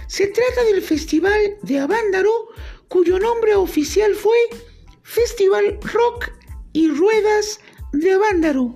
Se 0.08 0.26
trata 0.26 0.64
del 0.64 0.82
Festival 0.82 1.56
de 1.62 1.78
Avándaro, 1.78 2.48
cuyo 2.88 3.18
nombre 3.18 3.54
oficial 3.54 4.14
fue 4.14 4.36
Festival 5.02 5.78
Rock 5.80 6.32
y 6.74 6.90
Ruedas 6.90 7.58
de 7.94 8.12
Avándaro, 8.12 8.74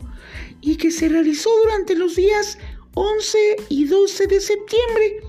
y 0.63 0.77
que 0.77 0.91
se 0.91 1.11
realizó 1.11 1.51
durante 1.63 1.95
los 1.95 2.17
días 2.17 2.57
11 2.97 3.57
y 3.69 3.85
12 3.85 4.27
de 4.27 4.41
septiembre. 4.41 5.21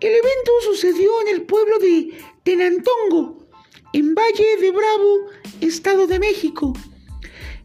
El 0.00 0.12
evento 0.12 0.52
sucedió 0.64 1.10
en 1.22 1.28
el 1.28 1.42
pueblo 1.46 1.78
de 1.78 2.10
Tenantongo, 2.42 3.38
en 3.94 4.14
Valle 4.14 4.56
de 4.60 4.70
Bravo, 4.70 5.30
Estado 5.62 6.06
de 6.06 6.18
México. 6.18 6.74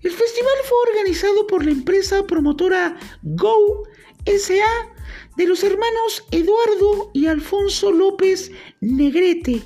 El 0.01 0.11
festival 0.11 0.53
fue 0.63 0.77
organizado 0.89 1.47
por 1.47 1.65
la 1.65 1.71
empresa 1.71 2.25
promotora 2.25 2.97
Go 3.23 3.83
SA 4.25 4.93
de 5.35 5.47
los 5.47 5.63
hermanos 5.65 6.23
Eduardo 6.31 7.11
y 7.13 7.27
Alfonso 7.27 7.91
López 7.91 8.51
Negrete. 8.79 9.63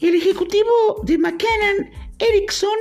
El 0.00 0.16
ejecutivo 0.16 1.02
de 1.04 1.18
McCann 1.18 1.88
Erickson 2.18 2.78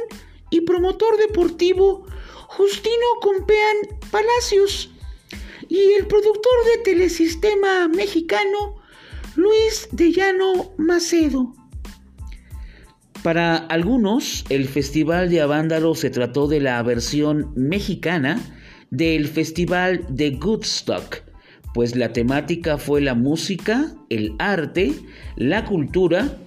y 0.49 0.61
promotor 0.61 1.17
deportivo 1.17 2.07
Justino 2.47 3.05
Compean 3.21 3.77
Palacios 4.09 4.89
y 5.71 5.93
el 5.97 6.05
productor 6.05 6.51
de 6.65 6.83
Telesistema 6.83 7.87
Mexicano 7.87 8.75
Luis 9.37 9.87
de 9.93 10.11
Llano 10.11 10.73
Macedo. 10.77 11.53
Para 13.23 13.55
algunos, 13.55 14.43
el 14.49 14.67
Festival 14.67 15.29
de 15.29 15.39
Avándaro 15.39 15.95
se 15.95 16.09
trató 16.09 16.49
de 16.49 16.59
la 16.59 16.83
versión 16.83 17.53
mexicana 17.55 18.37
del 18.89 19.29
Festival 19.29 20.05
de 20.09 20.31
Goodstock, 20.31 21.23
pues 21.73 21.95
la 21.95 22.11
temática 22.11 22.77
fue 22.77 22.99
la 22.99 23.15
música, 23.15 23.95
el 24.09 24.35
arte, 24.39 24.91
la 25.37 25.63
cultura, 25.63 26.37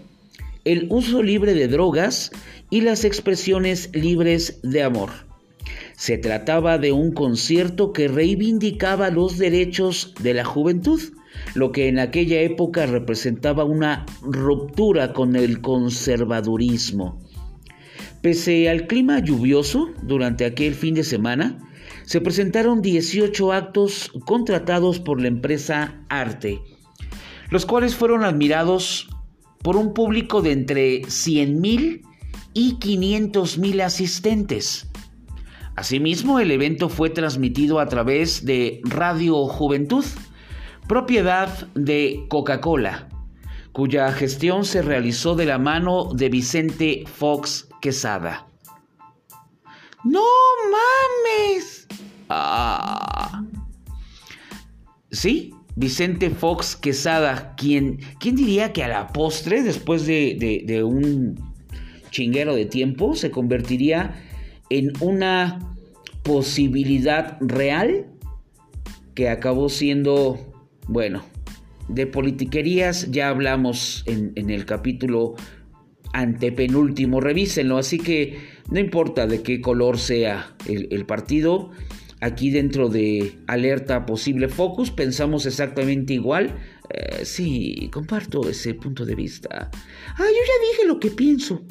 el 0.66 0.86
uso 0.90 1.22
libre 1.22 1.54
de 1.54 1.68
drogas 1.68 2.30
y 2.68 2.82
las 2.82 3.06
expresiones 3.06 3.88
libres 3.94 4.60
de 4.62 4.82
amor. 4.82 5.23
Se 6.04 6.18
trataba 6.18 6.76
de 6.76 6.92
un 6.92 7.12
concierto 7.12 7.94
que 7.94 8.08
reivindicaba 8.08 9.08
los 9.08 9.38
derechos 9.38 10.12
de 10.20 10.34
la 10.34 10.44
juventud, 10.44 11.00
lo 11.54 11.72
que 11.72 11.88
en 11.88 11.98
aquella 11.98 12.42
época 12.42 12.84
representaba 12.84 13.64
una 13.64 14.04
ruptura 14.20 15.14
con 15.14 15.34
el 15.34 15.62
conservadurismo. 15.62 17.22
Pese 18.20 18.68
al 18.68 18.86
clima 18.86 19.20
lluvioso 19.20 19.94
durante 20.02 20.44
aquel 20.44 20.74
fin 20.74 20.94
de 20.94 21.04
semana, 21.04 21.56
se 22.04 22.20
presentaron 22.20 22.82
18 22.82 23.52
actos 23.54 24.10
contratados 24.26 25.00
por 25.00 25.22
la 25.22 25.28
empresa 25.28 26.04
Arte, 26.10 26.60
los 27.48 27.64
cuales 27.64 27.94
fueron 27.94 28.24
admirados 28.24 29.08
por 29.62 29.76
un 29.76 29.94
público 29.94 30.42
de 30.42 30.52
entre 30.52 31.00
100.000 31.00 32.02
y 32.52 32.74
500.000 32.74 33.80
asistentes. 33.80 34.86
Asimismo, 35.76 36.38
el 36.38 36.52
evento 36.52 36.88
fue 36.88 37.10
transmitido 37.10 37.80
a 37.80 37.88
través 37.88 38.44
de 38.44 38.80
Radio 38.84 39.46
Juventud, 39.46 40.04
propiedad 40.86 41.66
de 41.74 42.26
Coca-Cola, 42.28 43.08
cuya 43.72 44.12
gestión 44.12 44.64
se 44.64 44.82
realizó 44.82 45.34
de 45.34 45.46
la 45.46 45.58
mano 45.58 46.12
de 46.14 46.28
Vicente 46.28 47.04
Fox 47.06 47.68
Quesada. 47.80 48.46
¡No 50.04 50.22
mames! 50.70 51.88
Ah. 52.28 53.42
Sí, 55.10 55.54
Vicente 55.74 56.30
Fox 56.30 56.76
Quesada, 56.76 57.54
quien, 57.56 57.98
¿quién 58.20 58.36
diría 58.36 58.72
que 58.72 58.84
a 58.84 58.88
la 58.88 59.08
postre, 59.08 59.64
después 59.64 60.06
de, 60.06 60.62
de 60.64 60.84
un 60.84 61.52
chinguero 62.10 62.54
de 62.54 62.66
tiempo, 62.66 63.16
se 63.16 63.32
convertiría 63.32 64.14
en 64.70 64.92
una 65.00 65.74
posibilidad 66.22 67.36
real 67.40 68.06
que 69.14 69.28
acabó 69.28 69.68
siendo, 69.68 70.38
bueno, 70.88 71.24
de 71.88 72.06
politiquerías 72.06 73.10
ya 73.10 73.28
hablamos 73.28 74.04
en, 74.06 74.50
el 74.50 74.64
capítulo 74.64 75.34
antepenúltimo, 76.12 77.20
revísenlo, 77.20 77.76
así 77.76 77.98
que 77.98 78.38
no 78.70 78.80
importa 78.80 79.26
de 79.26 79.42
qué 79.42 79.60
color 79.60 79.98
sea 79.98 80.56
el, 80.66 81.04
partido, 81.06 81.70
aquí 82.20 82.50
dentro 82.50 82.88
de 82.88 83.38
alerta 83.46 84.06
posible 84.06 84.48
focus 84.48 84.90
pensamos 84.90 85.44
exactamente 85.46 86.14
igual. 86.14 86.56
Eh, 86.90 87.24
sí, 87.24 87.90
comparto 87.92 88.48
ese 88.48 88.74
punto 88.74 89.04
de 89.04 89.14
vista. 89.14 89.70
Ah, 89.72 90.18
yo 90.18 90.24
ya 90.24 90.70
dije 90.70 90.86
lo 90.86 91.00
que 91.00 91.10
pienso. 91.10 91.64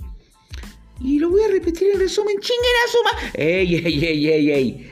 Y 1.02 1.20
lo 1.20 1.30
voy 1.30 1.42
a 1.44 1.48
repetir 1.48 1.90
en 1.94 2.00
resumen. 2.00 2.36
¡Chinguen 2.40 2.76
a 2.86 2.92
suma! 2.92 3.32
¡Ey, 3.34 3.76
ey, 3.76 4.06
ey, 4.06 4.28
ey, 4.28 4.52
ey! 4.52 4.90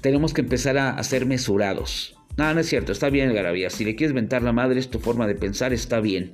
Tenemos 0.00 0.32
que 0.32 0.40
empezar 0.40 0.78
a, 0.78 1.02
ser 1.02 1.26
mesurados. 1.26 2.16
No, 2.36 2.52
no 2.54 2.60
es 2.60 2.68
cierto, 2.68 2.92
está 2.92 3.10
bien, 3.10 3.34
Garabía. 3.34 3.70
Si 3.70 3.84
le 3.84 3.96
quieres 3.96 4.14
mentar 4.14 4.42
la 4.42 4.52
madre, 4.52 4.80
es 4.80 4.88
tu 4.88 4.98
forma 4.98 5.26
de 5.26 5.34
pensar, 5.34 5.72
está 5.72 6.00
bien. 6.00 6.30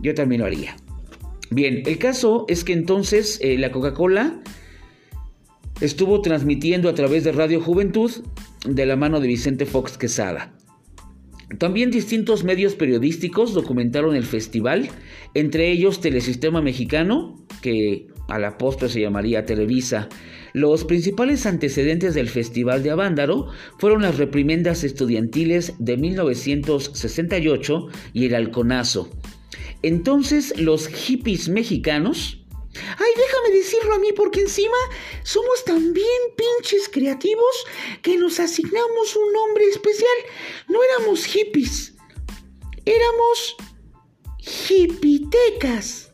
Yo 0.00 0.14
también 0.14 0.40
lo 0.40 0.46
haría. 0.46 0.76
Bien, 1.50 1.82
el 1.86 1.98
caso 1.98 2.46
es 2.48 2.64
que 2.64 2.72
entonces 2.72 3.38
eh, 3.42 3.58
la 3.58 3.70
Coca-Cola 3.70 4.40
estuvo 5.80 6.20
transmitiendo 6.20 6.88
a 6.88 6.94
través 6.94 7.24
de 7.24 7.32
Radio 7.32 7.60
Juventud 7.60 8.10
de 8.66 8.86
la 8.86 8.96
mano 8.96 9.20
de 9.20 9.28
Vicente 9.28 9.66
Fox 9.66 9.98
Quesada. 9.98 10.54
También 11.58 11.90
distintos 11.90 12.44
medios 12.44 12.76
periodísticos 12.76 13.54
documentaron 13.54 14.14
el 14.14 14.24
festival, 14.24 14.88
entre 15.34 15.70
ellos 15.70 16.00
Telesistema 16.00 16.62
Mexicano, 16.62 17.39
que 17.60 18.08
a 18.28 18.38
la 18.38 18.58
postre 18.58 18.88
se 18.88 19.00
llamaría 19.00 19.44
Televisa. 19.44 20.08
Los 20.52 20.84
principales 20.84 21.46
antecedentes 21.46 22.14
del 22.14 22.28
Festival 22.28 22.82
de 22.82 22.90
Avándaro 22.90 23.48
fueron 23.78 24.02
las 24.02 24.16
reprimendas 24.18 24.84
estudiantiles 24.84 25.74
de 25.78 25.96
1968 25.96 27.86
y 28.12 28.26
el 28.26 28.34
halconazo. 28.34 29.10
Entonces 29.82 30.58
los 30.58 30.88
hippies 30.88 31.48
mexicanos 31.48 32.40
Ay, 32.72 33.10
déjame 33.16 33.56
decirlo 33.56 33.94
a 33.94 33.98
mí 33.98 34.12
porque 34.14 34.42
encima 34.42 34.76
somos 35.24 35.64
tan 35.64 35.92
bien 35.92 36.20
pinches 36.36 36.88
creativos 36.88 37.66
que 38.00 38.16
nos 38.16 38.38
asignamos 38.38 39.16
un 39.16 39.32
nombre 39.32 39.64
especial. 39.64 40.16
No 40.68 40.78
éramos 40.82 41.24
hippies, 41.24 41.94
éramos 42.84 43.56
hipitecas. 44.68 46.09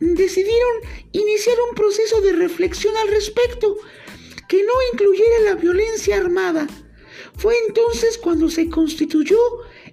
Decidieron 0.00 0.82
iniciar 1.12 1.56
un 1.68 1.74
proceso 1.74 2.20
de 2.20 2.32
reflexión 2.32 2.96
al 2.96 3.08
respecto 3.08 3.76
que 4.48 4.62
no 4.62 4.72
incluyera 4.92 5.40
la 5.44 5.54
violencia 5.54 6.16
armada. 6.16 6.66
Fue 7.36 7.54
entonces 7.66 8.18
cuando 8.18 8.48
se 8.50 8.68
constituyó 8.68 9.38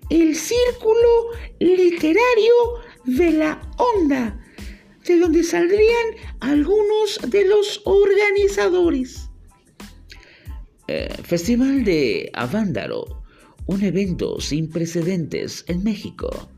el 0.10 0.36
Círculo 0.36 1.32
Literario 1.60 2.54
de 3.06 3.32
la 3.32 3.62
Onda 3.78 4.39
de 5.06 5.20
donde 5.20 5.44
saldrían 5.44 6.08
algunos 6.39 7.20
de 7.28 7.46
los 7.46 7.82
organizadores. 7.86 9.30
Eh, 10.88 11.10
Festival 11.24 11.84
de 11.84 12.30
Avándaro, 12.34 13.24
un 13.66 13.84
evento 13.84 14.39
sin 14.39 14.70
precedentes 14.70 15.66
en 15.68 15.84
México. 15.84 16.50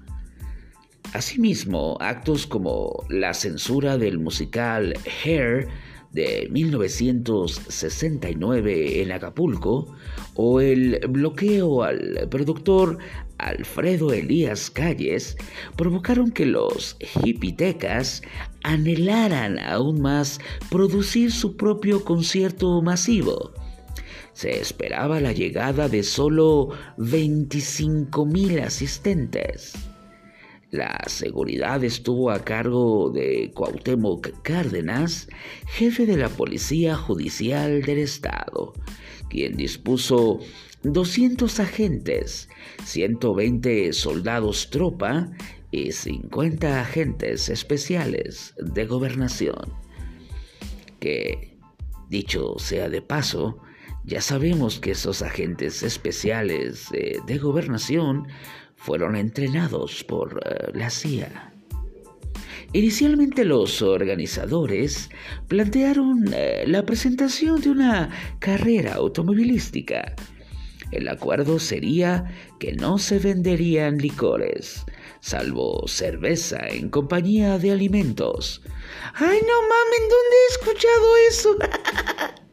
Asimismo, 1.15 1.97
actos 2.01 2.45
como 2.45 3.05
la 3.07 3.33
censura 3.33 3.97
del 3.97 4.19
musical 4.19 4.93
Hair 5.23 5.69
de 6.11 6.49
1969 6.51 9.01
en 9.01 9.13
Acapulco 9.13 9.95
o 10.33 10.59
el 10.59 10.99
bloqueo 11.07 11.83
al 11.83 12.27
productor 12.29 12.97
Alfredo 13.37 14.11
Elías 14.11 14.69
Calles 14.69 15.37
provocaron 15.77 16.31
que 16.31 16.45
los 16.45 16.97
hipitecas 17.23 18.21
anhelaran 18.63 19.57
aún 19.57 20.01
más 20.01 20.41
producir 20.69 21.31
su 21.31 21.55
propio 21.55 22.03
concierto 22.03 22.81
masivo. 22.81 23.53
Se 24.33 24.59
esperaba 24.59 25.21
la 25.21 25.31
llegada 25.31 25.87
de 25.87 26.03
solo 26.03 26.71
25 26.97 28.25
mil 28.25 28.59
asistentes. 28.59 29.75
La 30.71 31.01
seguridad 31.07 31.83
estuvo 31.83 32.31
a 32.31 32.43
cargo 32.43 33.11
de 33.11 33.51
Cuauhtémoc 33.53 34.41
Cárdenas, 34.41 35.27
jefe 35.67 36.05
de 36.05 36.17
la 36.17 36.29
Policía 36.29 36.95
Judicial 36.95 37.83
del 37.83 37.99
Estado, 37.99 38.73
quien 39.29 39.55
dispuso 39.55 40.39
200 40.83 41.59
agentes, 41.59 42.49
120 42.83 43.93
soldados 43.93 44.69
tropa 44.69 45.31
y 45.71 45.91
50 45.91 46.81
agentes 46.81 47.49
especiales 47.49 48.55
de 48.57 48.85
gobernación. 48.85 49.73
Que, 50.99 51.57
dicho 52.09 52.55
sea 52.57 52.89
de 52.89 53.01
paso, 53.01 53.61
ya 54.03 54.21
sabemos 54.21 54.79
que 54.79 54.91
esos 54.91 55.21
agentes 55.21 55.83
especiales 55.83 56.89
de 56.91 57.37
gobernación 57.37 58.27
fueron 58.85 59.15
entrenados 59.15 60.03
por 60.03 60.39
eh, 60.45 60.69
la 60.75 60.91
CIA. 60.91 61.51
Inicialmente 62.71 63.43
los 63.43 63.81
organizadores 63.81 65.09
plantearon 65.47 66.25
eh, 66.31 66.65
la 66.67 66.85
presentación 66.85 67.61
de 67.61 67.71
una 67.71 68.11
carrera 68.37 68.93
automovilística. 68.93 70.13
El 70.91 71.07
acuerdo 71.07 71.57
sería 71.57 72.31
que 72.59 72.73
no 72.73 72.99
se 72.99 73.17
venderían 73.17 73.97
licores, 73.97 74.85
salvo 75.19 75.87
cerveza 75.87 76.59
en 76.67 76.89
compañía 76.89 77.57
de 77.57 77.71
alimentos. 77.71 78.61
¡Ay, 79.15 79.39
no 79.41 79.61
mamen! 79.61 80.03
¿Dónde 80.13 80.35
he 80.37 80.53
escuchado 80.53 81.17
eso? 81.27 81.55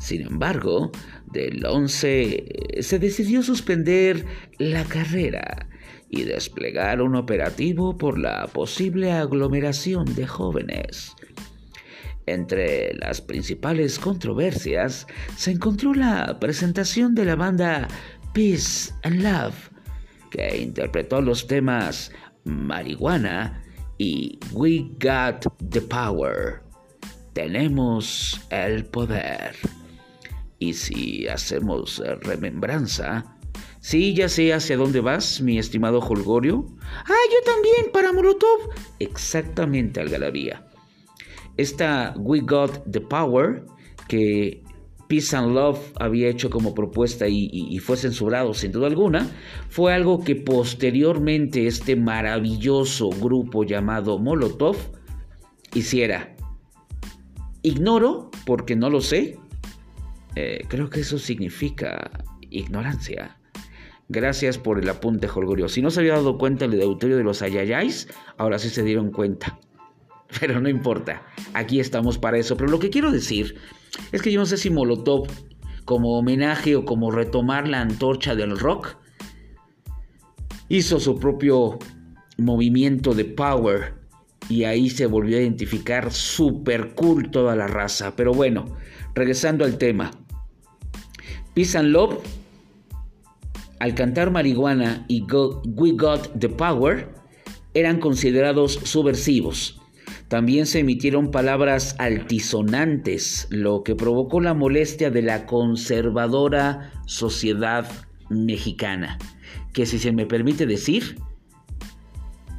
Sin 0.00 0.22
embargo, 0.22 0.92
del 1.36 1.64
11 1.64 2.22
eh, 2.22 2.82
se 2.82 2.98
decidió 2.98 3.42
suspender 3.42 4.24
la 4.58 4.84
carrera 4.84 5.68
y 6.08 6.22
desplegar 6.22 7.02
un 7.02 7.14
operativo 7.14 7.98
por 7.98 8.18
la 8.18 8.46
posible 8.46 9.12
aglomeración 9.12 10.14
de 10.14 10.26
jóvenes. 10.26 11.14
Entre 12.24 12.94
las 12.94 13.20
principales 13.20 13.98
controversias 13.98 15.06
se 15.36 15.50
encontró 15.50 15.94
la 15.94 16.40
presentación 16.40 17.14
de 17.14 17.24
la 17.26 17.36
banda 17.36 17.86
Peace 18.32 18.92
and 19.02 19.22
Love, 19.22 19.70
que 20.30 20.58
interpretó 20.58 21.20
los 21.20 21.46
temas 21.46 22.10
Marihuana 22.44 23.62
y 23.98 24.38
We 24.52 24.90
Got 25.00 25.46
the 25.70 25.82
Power. 25.82 26.62
Tenemos 27.34 28.40
el 28.50 28.86
poder. 28.86 29.54
Y 30.58 30.72
si 30.74 31.28
hacemos 31.28 32.02
remembranza, 32.22 33.36
Sí, 33.86 34.14
ya 34.14 34.28
sé 34.28 34.52
hacia 34.52 34.76
dónde 34.76 35.00
vas, 35.00 35.40
mi 35.40 35.60
estimado 35.60 36.00
Holgorio. 36.00 36.66
Ah, 37.04 37.24
yo 37.30 37.52
también, 37.52 37.92
para 37.92 38.12
Molotov. 38.12 38.70
Exactamente, 38.98 40.00
Algarabía. 40.00 40.66
Esta 41.56 42.12
We 42.18 42.40
Got 42.40 42.90
the 42.90 43.00
Power, 43.00 43.64
que 44.08 44.64
Peace 45.08 45.36
and 45.36 45.54
Love 45.54 45.78
había 46.00 46.28
hecho 46.28 46.50
como 46.50 46.74
propuesta 46.74 47.28
y, 47.28 47.78
fue 47.78 47.96
censurado 47.96 48.54
sin 48.54 48.72
duda 48.72 48.88
alguna, 48.88 49.30
fue 49.68 49.94
algo 49.94 50.24
que 50.24 50.34
posteriormente 50.34 51.68
este 51.68 51.94
maravilloso 51.94 53.10
grupo 53.10 53.62
llamado 53.62 54.18
Molotov 54.18 54.76
hiciera. 55.74 56.34
Ignoro, 57.62 58.32
porque 58.44 58.74
no 58.74 58.90
lo 58.90 59.00
sé. 59.00 59.38
Eh, 60.36 60.64
creo 60.68 60.90
que 60.90 61.00
eso 61.00 61.18
significa 61.18 62.10
ignorancia. 62.50 63.38
Gracias 64.08 64.58
por 64.58 64.78
el 64.78 64.88
apunte, 64.88 65.26
Jolgorio. 65.26 65.68
Si 65.68 65.82
no 65.82 65.90
se 65.90 66.00
había 66.00 66.12
dado 66.12 66.38
cuenta 66.38 66.66
el 66.66 66.80
auditorio 66.80 67.16
de 67.16 67.24
los 67.24 67.42
Ayayáis, 67.42 68.08
ahora 68.36 68.58
sí 68.58 68.68
se 68.68 68.84
dieron 68.84 69.10
cuenta. 69.10 69.58
Pero 70.40 70.60
no 70.60 70.68
importa, 70.68 71.22
aquí 71.54 71.80
estamos 71.80 72.18
para 72.18 72.38
eso. 72.38 72.56
Pero 72.56 72.70
lo 72.70 72.78
que 72.78 72.90
quiero 72.90 73.10
decir 73.10 73.56
es 74.12 74.22
que 74.22 74.30
yo 74.30 74.38
no 74.38 74.46
sé 74.46 74.58
si 74.58 74.70
Molotov, 74.70 75.26
como 75.84 76.18
homenaje 76.18 76.76
o 76.76 76.84
como 76.84 77.10
retomar 77.10 77.66
la 77.66 77.80
antorcha 77.80 78.34
del 78.34 78.58
rock, 78.58 78.96
hizo 80.68 81.00
su 81.00 81.18
propio 81.18 81.78
movimiento 82.36 83.14
de 83.14 83.24
power 83.24 83.94
y 84.48 84.64
ahí 84.64 84.90
se 84.90 85.06
volvió 85.06 85.38
a 85.38 85.40
identificar 85.40 86.12
super 86.12 86.94
cool 86.94 87.30
toda 87.30 87.56
la 87.56 87.66
raza. 87.66 88.14
Pero 88.14 88.32
bueno, 88.32 88.76
regresando 89.14 89.64
al 89.64 89.78
tema. 89.78 90.10
Peace 91.56 91.78
and 91.78 91.88
Love 91.88 92.18
al 93.78 93.94
cantar 93.94 94.30
marihuana 94.30 95.06
y 95.08 95.22
We 95.64 95.92
Got 95.92 96.38
the 96.38 96.50
Power, 96.50 97.08
eran 97.72 97.98
considerados 97.98 98.74
subversivos. 98.84 99.80
También 100.28 100.66
se 100.66 100.80
emitieron 100.80 101.30
palabras 101.30 101.96
altisonantes, 101.98 103.46
lo 103.48 103.84
que 103.84 103.94
provocó 103.94 104.42
la 104.42 104.52
molestia 104.52 105.10
de 105.10 105.22
la 105.22 105.46
conservadora 105.46 106.92
sociedad 107.06 107.90
mexicana, 108.28 109.16
que 109.72 109.86
si 109.86 109.98
se 109.98 110.12
me 110.12 110.26
permite 110.26 110.66
decir, 110.66 111.16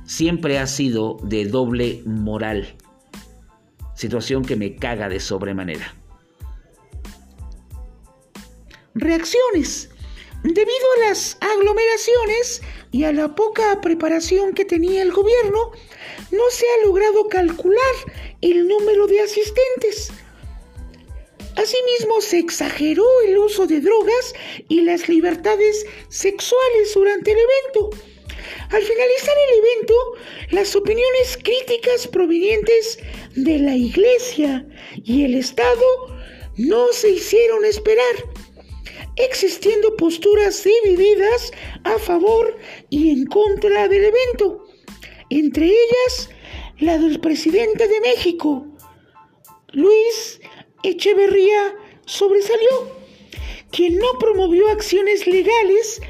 siempre 0.05 0.57
ha 0.57 0.65
sido 0.65 1.17
de 1.21 1.45
doble 1.45 2.01
moral. 2.07 2.75
Situación 3.93 4.43
que 4.43 4.55
me 4.55 4.75
caga 4.75 5.07
de 5.07 5.19
sobremanera. 5.19 5.93
Reacciones. 8.99 9.89
Debido 10.43 10.87
a 10.97 11.09
las 11.09 11.37
aglomeraciones 11.39 12.63
y 12.91 13.03
a 13.03 13.13
la 13.13 13.35
poca 13.35 13.79
preparación 13.79 14.53
que 14.53 14.65
tenía 14.65 15.03
el 15.03 15.11
gobierno, 15.11 15.71
no 16.31 16.43
se 16.49 16.65
ha 16.65 16.85
logrado 16.85 17.27
calcular 17.27 17.93
el 18.41 18.67
número 18.67 19.05
de 19.05 19.21
asistentes. 19.21 20.11
Asimismo, 21.55 22.21
se 22.21 22.39
exageró 22.39 23.05
el 23.27 23.37
uso 23.37 23.67
de 23.67 23.81
drogas 23.81 24.33
y 24.67 24.81
las 24.81 25.07
libertades 25.09 25.85
sexuales 26.09 26.91
durante 26.95 27.33
el 27.33 27.37
evento. 27.37 27.91
Al 28.71 28.81
finalizar 28.81 29.35
el 29.49 29.59
evento, 29.59 29.95
las 30.49 30.75
opiniones 30.75 31.37
críticas 31.43 32.07
provenientes 32.07 32.97
de 33.35 33.59
la 33.59 33.75
Iglesia 33.75 34.65
y 35.03 35.23
el 35.23 35.35
Estado 35.35 35.85
no 36.57 36.91
se 36.91 37.11
hicieron 37.11 37.63
esperar 37.65 38.15
existiendo 39.17 39.95
posturas 39.95 40.63
divididas 40.63 41.51
a 41.83 41.97
favor 41.99 42.57
y 42.89 43.09
en 43.09 43.25
contra 43.25 43.87
del 43.87 44.05
evento, 44.05 44.65
entre 45.29 45.65
ellas 45.65 46.29
la 46.79 46.97
del 46.97 47.19
presidente 47.19 47.87
de 47.87 47.99
México, 48.01 48.65
Luis 49.73 50.39
Echeverría 50.83 51.75
sobresalió, 52.05 52.95
quien 53.71 53.97
no 53.97 54.17
promovió 54.19 54.69
acciones 54.69 55.27
legales, 55.27 56.01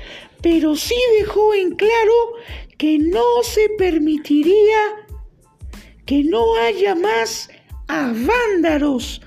pero 0.42 0.76
sí 0.76 0.96
dejó 1.20 1.54
en 1.54 1.76
claro 1.76 2.34
que 2.78 3.00
no 3.00 3.42
se 3.44 3.70
permitiría 3.78 5.08
que 6.06 6.24
no 6.24 6.56
haya 6.56 6.96
más 6.96 7.50
avándaros 7.88 9.22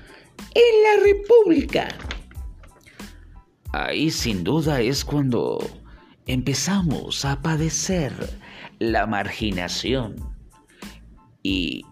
en 0.53 0.83
la 0.83 1.03
República. 1.03 2.10
Ahí 3.73 4.11
sin 4.11 4.43
duda 4.43 4.81
es 4.81 5.05
cuando 5.05 5.59
empezamos 6.27 7.23
a 7.23 7.41
padecer 7.41 8.13
la 8.79 9.07
marginación 9.07 10.15
y 11.41 11.85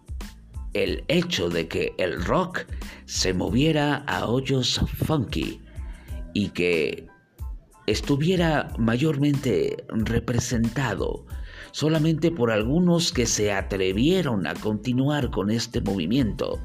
el 0.73 1.03
hecho 1.07 1.49
de 1.49 1.67
que 1.67 1.93
el 1.97 2.23
rock 2.23 2.65
se 3.05 3.33
moviera 3.33 4.03
a 4.07 4.27
hoyos 4.27 4.81
funky 5.05 5.61
y 6.33 6.49
que 6.49 7.07
estuviera 7.87 8.71
mayormente 8.77 9.83
representado 9.89 11.25
solamente 11.71 12.29
por 12.29 12.51
algunos 12.51 13.11
que 13.11 13.25
se 13.25 13.51
atrevieron 13.51 14.47
a 14.47 14.53
continuar 14.53 15.31
con 15.31 15.49
este 15.49 15.81
movimiento, 15.81 16.59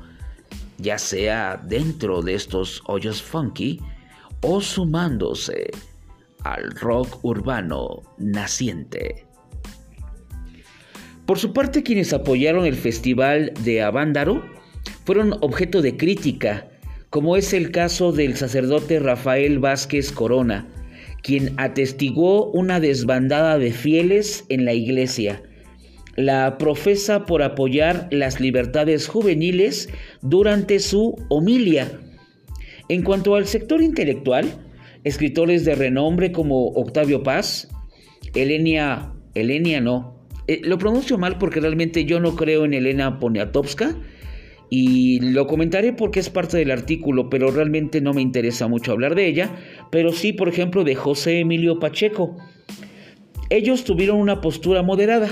ya 0.78 0.98
sea 0.98 1.56
dentro 1.56 2.20
de 2.20 2.34
estos 2.34 2.82
hoyos 2.86 3.22
funky 3.22 3.80
o 4.46 4.60
sumándose 4.60 5.70
al 6.44 6.70
rock 6.72 7.24
urbano 7.24 8.02
naciente. 8.18 9.26
Por 11.24 11.38
su 11.38 11.54
parte, 11.54 11.82
quienes 11.82 12.12
apoyaron 12.12 12.66
el 12.66 12.74
festival 12.74 13.54
de 13.64 13.82
Avándaro 13.82 14.44
fueron 15.06 15.38
objeto 15.40 15.80
de 15.80 15.96
crítica, 15.96 16.68
como 17.08 17.38
es 17.38 17.54
el 17.54 17.70
caso 17.70 18.12
del 18.12 18.36
sacerdote 18.36 18.98
Rafael 18.98 19.58
Vázquez 19.60 20.12
Corona, 20.12 20.68
quien 21.22 21.54
atestiguó 21.56 22.50
una 22.50 22.80
desbandada 22.80 23.56
de 23.56 23.72
fieles 23.72 24.44
en 24.50 24.66
la 24.66 24.74
iglesia. 24.74 25.42
La 26.16 26.58
profesa 26.58 27.24
por 27.24 27.42
apoyar 27.42 28.08
las 28.10 28.40
libertades 28.40 29.08
juveniles 29.08 29.88
durante 30.20 30.80
su 30.80 31.16
homilia 31.30 31.98
en 32.88 33.02
cuanto 33.02 33.34
al 33.34 33.46
sector 33.46 33.82
intelectual, 33.82 34.46
escritores 35.04 35.64
de 35.64 35.74
renombre 35.74 36.32
como 36.32 36.68
Octavio 36.68 37.22
Paz, 37.22 37.68
Elenia, 38.34 39.12
Elenia 39.34 39.80
no, 39.80 40.14
eh, 40.46 40.60
lo 40.62 40.78
pronuncio 40.78 41.18
mal 41.18 41.38
porque 41.38 41.60
realmente 41.60 42.04
yo 42.04 42.20
no 42.20 42.36
creo 42.36 42.64
en 42.64 42.74
Elena 42.74 43.18
Poniatowska 43.18 43.96
y 44.68 45.20
lo 45.20 45.46
comentaré 45.46 45.92
porque 45.92 46.20
es 46.20 46.30
parte 46.30 46.56
del 46.56 46.70
artículo, 46.70 47.30
pero 47.30 47.50
realmente 47.50 48.00
no 48.00 48.12
me 48.12 48.22
interesa 48.22 48.66
mucho 48.66 48.92
hablar 48.92 49.14
de 49.14 49.26
ella, 49.26 49.50
pero 49.90 50.12
sí, 50.12 50.32
por 50.32 50.48
ejemplo, 50.48 50.84
de 50.84 50.94
José 50.94 51.40
Emilio 51.40 51.78
Pacheco. 51.78 52.36
Ellos 53.50 53.84
tuvieron 53.84 54.18
una 54.18 54.40
postura 54.40 54.82
moderada, 54.82 55.28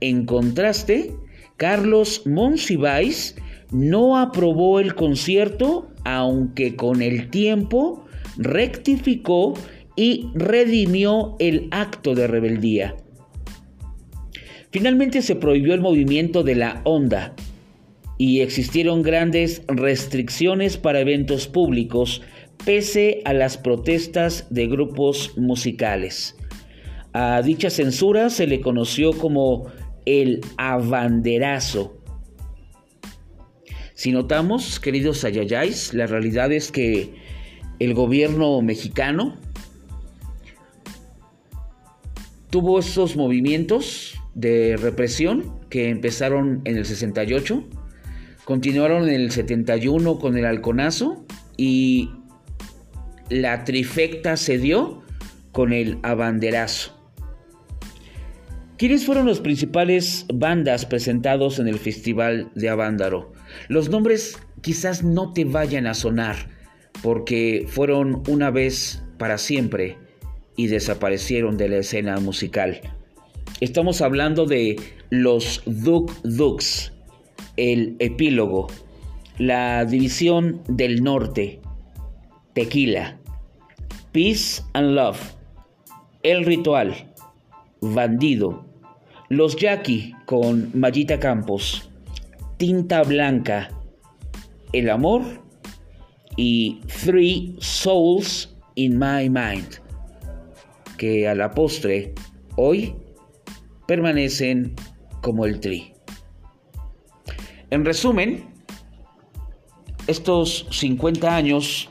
En 0.00 0.26
contraste, 0.26 1.12
Carlos 1.56 2.26
Monsiváis 2.26 3.36
no 3.72 4.18
aprobó 4.18 4.78
el 4.78 4.94
concierto, 4.94 5.88
aunque 6.06 6.76
con 6.76 7.02
el 7.02 7.30
tiempo 7.30 8.04
rectificó 8.36 9.54
y 9.96 10.30
redimió 10.34 11.34
el 11.40 11.66
acto 11.72 12.14
de 12.14 12.28
rebeldía. 12.28 12.94
Finalmente 14.70 15.20
se 15.20 15.34
prohibió 15.34 15.74
el 15.74 15.80
movimiento 15.80 16.44
de 16.44 16.54
la 16.54 16.80
onda 16.84 17.34
y 18.18 18.40
existieron 18.40 19.02
grandes 19.02 19.62
restricciones 19.66 20.76
para 20.76 21.00
eventos 21.00 21.48
públicos 21.48 22.22
pese 22.64 23.20
a 23.24 23.32
las 23.32 23.58
protestas 23.58 24.46
de 24.50 24.68
grupos 24.68 25.36
musicales. 25.36 26.36
A 27.12 27.42
dicha 27.42 27.68
censura 27.68 28.30
se 28.30 28.46
le 28.46 28.60
conoció 28.60 29.12
como 29.12 29.66
el 30.04 30.40
abanderazo. 30.56 31.98
Si 33.96 34.12
notamos, 34.12 34.78
queridos 34.78 35.24
ayayáis, 35.24 35.94
la 35.94 36.06
realidad 36.06 36.52
es 36.52 36.70
que 36.70 37.14
el 37.78 37.94
gobierno 37.94 38.60
mexicano 38.60 39.38
tuvo 42.50 42.78
esos 42.78 43.16
movimientos 43.16 44.20
de 44.34 44.76
represión 44.76 45.58
que 45.70 45.88
empezaron 45.88 46.60
en 46.64 46.76
el 46.76 46.84
68, 46.84 47.64
continuaron 48.44 49.08
en 49.08 49.14
el 49.14 49.30
71 49.30 50.18
con 50.18 50.36
el 50.36 50.44
halconazo 50.44 51.24
y 51.56 52.10
la 53.30 53.64
trifecta 53.64 54.36
se 54.36 54.58
dio 54.58 55.02
con 55.52 55.72
el 55.72 56.00
abanderazo. 56.02 56.92
¿Quiénes 58.76 59.06
fueron 59.06 59.24
los 59.24 59.40
principales 59.40 60.26
bandas 60.34 60.84
presentados 60.84 61.58
en 61.58 61.68
el 61.68 61.78
Festival 61.78 62.50
de 62.54 62.68
Avándaro? 62.68 63.35
Los 63.68 63.88
nombres 63.88 64.38
quizás 64.60 65.02
no 65.02 65.32
te 65.32 65.44
vayan 65.44 65.86
a 65.86 65.94
sonar 65.94 66.36
porque 67.02 67.66
fueron 67.68 68.22
una 68.28 68.50
vez 68.50 69.02
para 69.18 69.38
siempre 69.38 69.98
y 70.56 70.68
desaparecieron 70.68 71.56
de 71.56 71.68
la 71.68 71.76
escena 71.78 72.18
musical. 72.20 72.80
Estamos 73.60 74.00
hablando 74.00 74.46
de 74.46 74.76
los 75.10 75.62
Duk 75.66 76.12
Duks, 76.22 76.92
el 77.56 77.96
epílogo, 77.98 78.66
la 79.38 79.84
división 79.84 80.62
del 80.68 81.02
norte, 81.02 81.60
Tequila, 82.54 83.18
Peace 84.12 84.62
and 84.72 84.94
Love, 84.94 85.18
El 86.22 86.44
Ritual, 86.44 87.12
Bandido, 87.80 88.66
Los 89.28 89.56
Jackie 89.56 90.14
con 90.24 90.70
Mayita 90.74 91.18
Campos, 91.20 91.90
Tinta 92.56 93.02
Blanca, 93.02 93.68
El 94.72 94.88
Amor 94.88 95.22
y 96.36 96.80
Three 97.04 97.54
Souls 97.60 98.54
in 98.76 98.98
My 98.98 99.28
Mind, 99.28 99.80
que 100.96 101.28
a 101.28 101.34
la 101.34 101.50
postre 101.50 102.14
hoy 102.56 102.94
permanecen 103.86 104.74
como 105.20 105.44
el 105.44 105.60
tri. 105.60 105.92
En 107.68 107.84
resumen, 107.84 108.54
estos 110.06 110.66
50 110.70 111.36
años, 111.36 111.88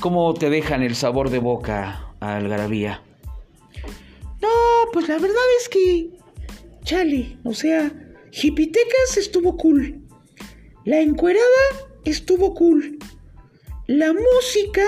¿cómo 0.00 0.34
te 0.34 0.50
dejan 0.50 0.82
el 0.82 0.94
sabor 0.94 1.30
de 1.30 1.38
boca 1.38 2.14
Algarabía? 2.20 3.02
No, 4.40 4.48
pues 4.92 5.08
la 5.08 5.18
verdad 5.18 5.42
es 5.60 5.68
que, 5.68 6.10
chale, 6.84 7.38
o 7.44 7.54
sea, 7.54 7.90
Hipitecas 8.34 9.18
estuvo 9.18 9.58
cool. 9.58 10.00
La 10.86 11.00
encuerada 11.00 11.44
estuvo 12.06 12.54
cool. 12.54 12.98
La 13.86 14.14
música 14.14 14.86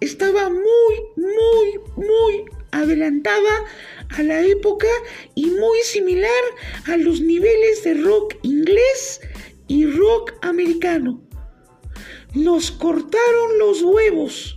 estaba 0.00 0.50
muy, 0.50 0.94
muy, 1.16 1.80
muy 1.96 2.44
adelantada 2.70 3.64
a 4.10 4.22
la 4.22 4.42
época 4.42 4.88
y 5.34 5.46
muy 5.46 5.78
similar 5.84 6.42
a 6.86 6.98
los 6.98 7.22
niveles 7.22 7.82
de 7.82 7.94
rock 7.94 8.36
inglés 8.42 9.22
y 9.68 9.86
rock 9.86 10.34
americano. 10.42 11.26
Nos 12.34 12.70
cortaron 12.70 13.58
los 13.58 13.80
huevos. 13.80 14.54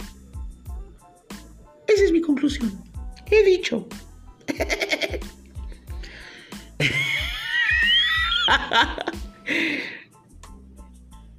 Esa 1.87 2.03
es 2.03 2.11
mi 2.11 2.19
conclusión. 2.19 2.83
He 3.31 3.43
dicho. 3.43 3.87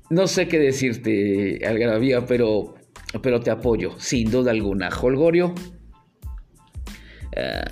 No 0.08 0.28
sé 0.28 0.46
qué 0.46 0.58
decirte, 0.60 1.60
Algarabía, 1.66 2.24
pero, 2.26 2.76
pero 3.22 3.40
te 3.40 3.50
apoyo, 3.50 3.98
sin 3.98 4.30
duda 4.30 4.52
alguna. 4.52 4.88
Holgorio, 4.88 5.52
eh, 7.32 7.64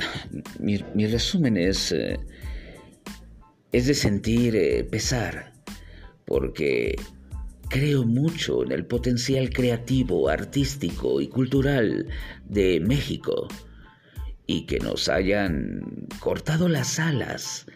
mi, 0.59 1.07
resumen 1.07 1.57
es, 1.57 1.92
eh, 1.92 2.18
es 3.70 3.87
de 3.87 3.94
sentir 3.94 4.57
eh, 4.57 4.83
pesar, 4.83 5.53
porque 6.25 6.97
creo 7.68 8.05
mucho 8.05 8.64
en 8.64 8.73
el 8.73 8.85
potencial 8.85 9.51
creativo, 9.51 10.29
artístico 10.29 11.20
y 11.20 11.29
cultural 11.29 12.09
de 12.44 12.81
México 12.81 13.47
y 14.47 14.66
que 14.66 14.81
nos 14.81 15.09
hayan 15.09 16.09
cortado 16.18 16.68
las 16.68 16.99
alas 16.99 17.66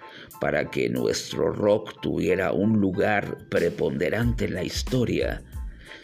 para 0.40 0.70
que 0.70 0.88
nuestro 0.88 1.52
rock 1.52 2.00
tuviera 2.00 2.52
un 2.52 2.80
lugar 2.80 3.38
preponderante 3.48 4.46
en 4.46 4.54
la 4.54 4.64
historia, 4.64 5.42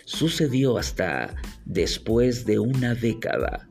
sucedió 0.04 0.78
hasta 0.78 1.34
después 1.64 2.44
de 2.44 2.58
una 2.58 2.94
década 2.94 3.68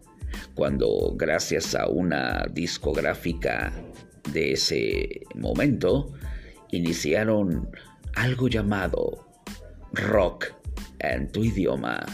cuando 0.56 1.14
gracias 1.16 1.76
a 1.76 1.88
una 1.88 2.46
discográfica 2.52 3.74
de 4.32 4.54
ese 4.54 5.22
momento 5.36 6.14
iniciaron 6.72 7.70
algo 8.16 8.48
llamado 8.48 9.28
rock 9.94 10.54
en 11.00 11.32
tu 11.32 11.44
idioma 11.44 12.06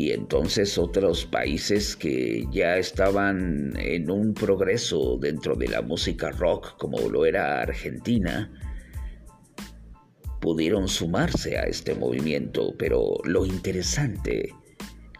y 0.00 0.12
entonces 0.12 0.78
otros 0.78 1.26
países 1.26 1.94
que 1.94 2.46
ya 2.50 2.78
estaban 2.78 3.74
en 3.78 4.10
un 4.10 4.32
progreso 4.32 5.18
dentro 5.20 5.56
de 5.56 5.68
la 5.68 5.82
música 5.82 6.30
rock 6.30 6.78
como 6.78 7.10
lo 7.10 7.26
era 7.26 7.60
Argentina 7.60 8.50
pudieron 10.40 10.88
sumarse 10.88 11.58
a 11.58 11.64
este 11.64 11.94
movimiento. 11.94 12.74
Pero 12.78 13.18
lo 13.24 13.44
interesante 13.44 14.54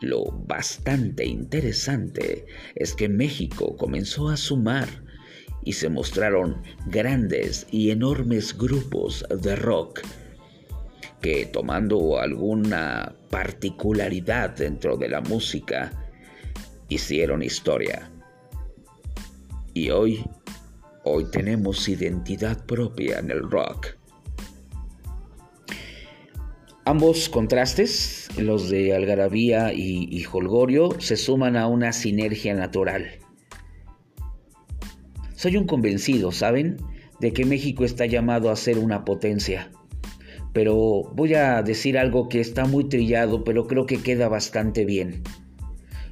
lo 0.00 0.24
bastante 0.46 1.26
interesante 1.26 2.46
es 2.74 2.94
que 2.94 3.10
México 3.10 3.76
comenzó 3.76 4.30
a 4.30 4.38
sumar 4.38 4.88
y 5.62 5.74
se 5.74 5.90
mostraron 5.90 6.62
grandes 6.86 7.66
y 7.70 7.90
enormes 7.90 8.56
grupos 8.56 9.26
de 9.42 9.56
rock 9.56 10.00
que 11.20 11.46
tomando 11.46 12.18
alguna 12.18 13.14
particularidad 13.30 14.50
dentro 14.50 14.96
de 14.96 15.08
la 15.08 15.20
música 15.20 15.92
hicieron 16.88 17.42
historia. 17.42 18.10
Y 19.74 19.90
hoy, 19.90 20.24
hoy 21.04 21.26
tenemos 21.30 21.88
identidad 21.88 22.64
propia 22.66 23.18
en 23.18 23.30
el 23.30 23.48
rock. 23.50 23.96
Ambos 26.84 27.28
contrastes, 27.28 28.28
los 28.36 28.68
de 28.68 28.94
Algarabía 28.96 29.72
y, 29.72 30.08
y, 30.10 30.24
Holgorio, 30.24 30.98
se 30.98 31.16
suman 31.16 31.56
a 31.56 31.68
una 31.68 31.92
sinergia 31.92 32.54
natural. 32.54 33.20
Soy 35.36 35.56
un 35.56 35.66
convencido, 35.66 36.32
¿saben?, 36.32 36.78
de 37.20 37.32
que 37.32 37.44
México 37.44 37.84
está 37.84 38.06
llamado 38.06 38.50
a 38.50 38.56
ser 38.56 38.78
una 38.78 39.04
potencia. 39.04 39.70
Pero 40.52 41.02
voy 41.14 41.34
a 41.34 41.62
decir 41.62 41.98
algo 41.98 42.28
que 42.28 42.40
está 42.40 42.64
muy 42.64 42.88
trillado, 42.88 43.44
pero 43.44 43.66
creo 43.66 43.86
que 43.86 44.02
queda 44.02 44.28
bastante 44.28 44.84
bien. 44.84 45.22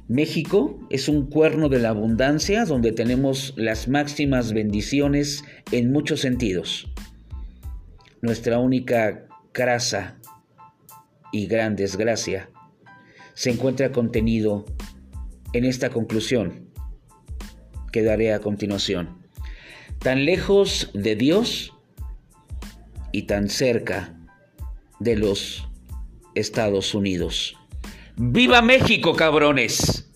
México 0.07 0.79
es 0.89 1.07
un 1.07 1.29
cuerno 1.29 1.69
de 1.69 1.79
la 1.79 1.89
abundancia 1.89 2.65
donde 2.65 2.91
tenemos 2.91 3.53
las 3.57 3.87
máximas 3.87 4.53
bendiciones 4.53 5.43
en 5.71 5.91
muchos 5.91 6.21
sentidos. 6.21 6.91
Nuestra 8.21 8.57
única 8.57 9.27
crasa 9.51 10.19
y 11.31 11.45
gran 11.45 11.75
desgracia 11.75 12.49
se 13.35 13.51
encuentra 13.51 13.91
contenido 13.91 14.65
en 15.53 15.65
esta 15.65 15.89
conclusión 15.91 16.69
que 17.91 18.03
daré 18.03 18.33
a 18.33 18.39
continuación. 18.39 19.19
Tan 19.99 20.25
lejos 20.25 20.91
de 20.93 21.15
Dios 21.15 21.73
y 23.11 23.23
tan 23.23 23.49
cerca 23.49 24.18
de 24.99 25.15
los 25.15 25.67
Estados 26.35 26.93
Unidos. 26.93 27.55
¡Viva 28.15 28.61
México, 28.61 29.15
cabrones! 29.15 30.08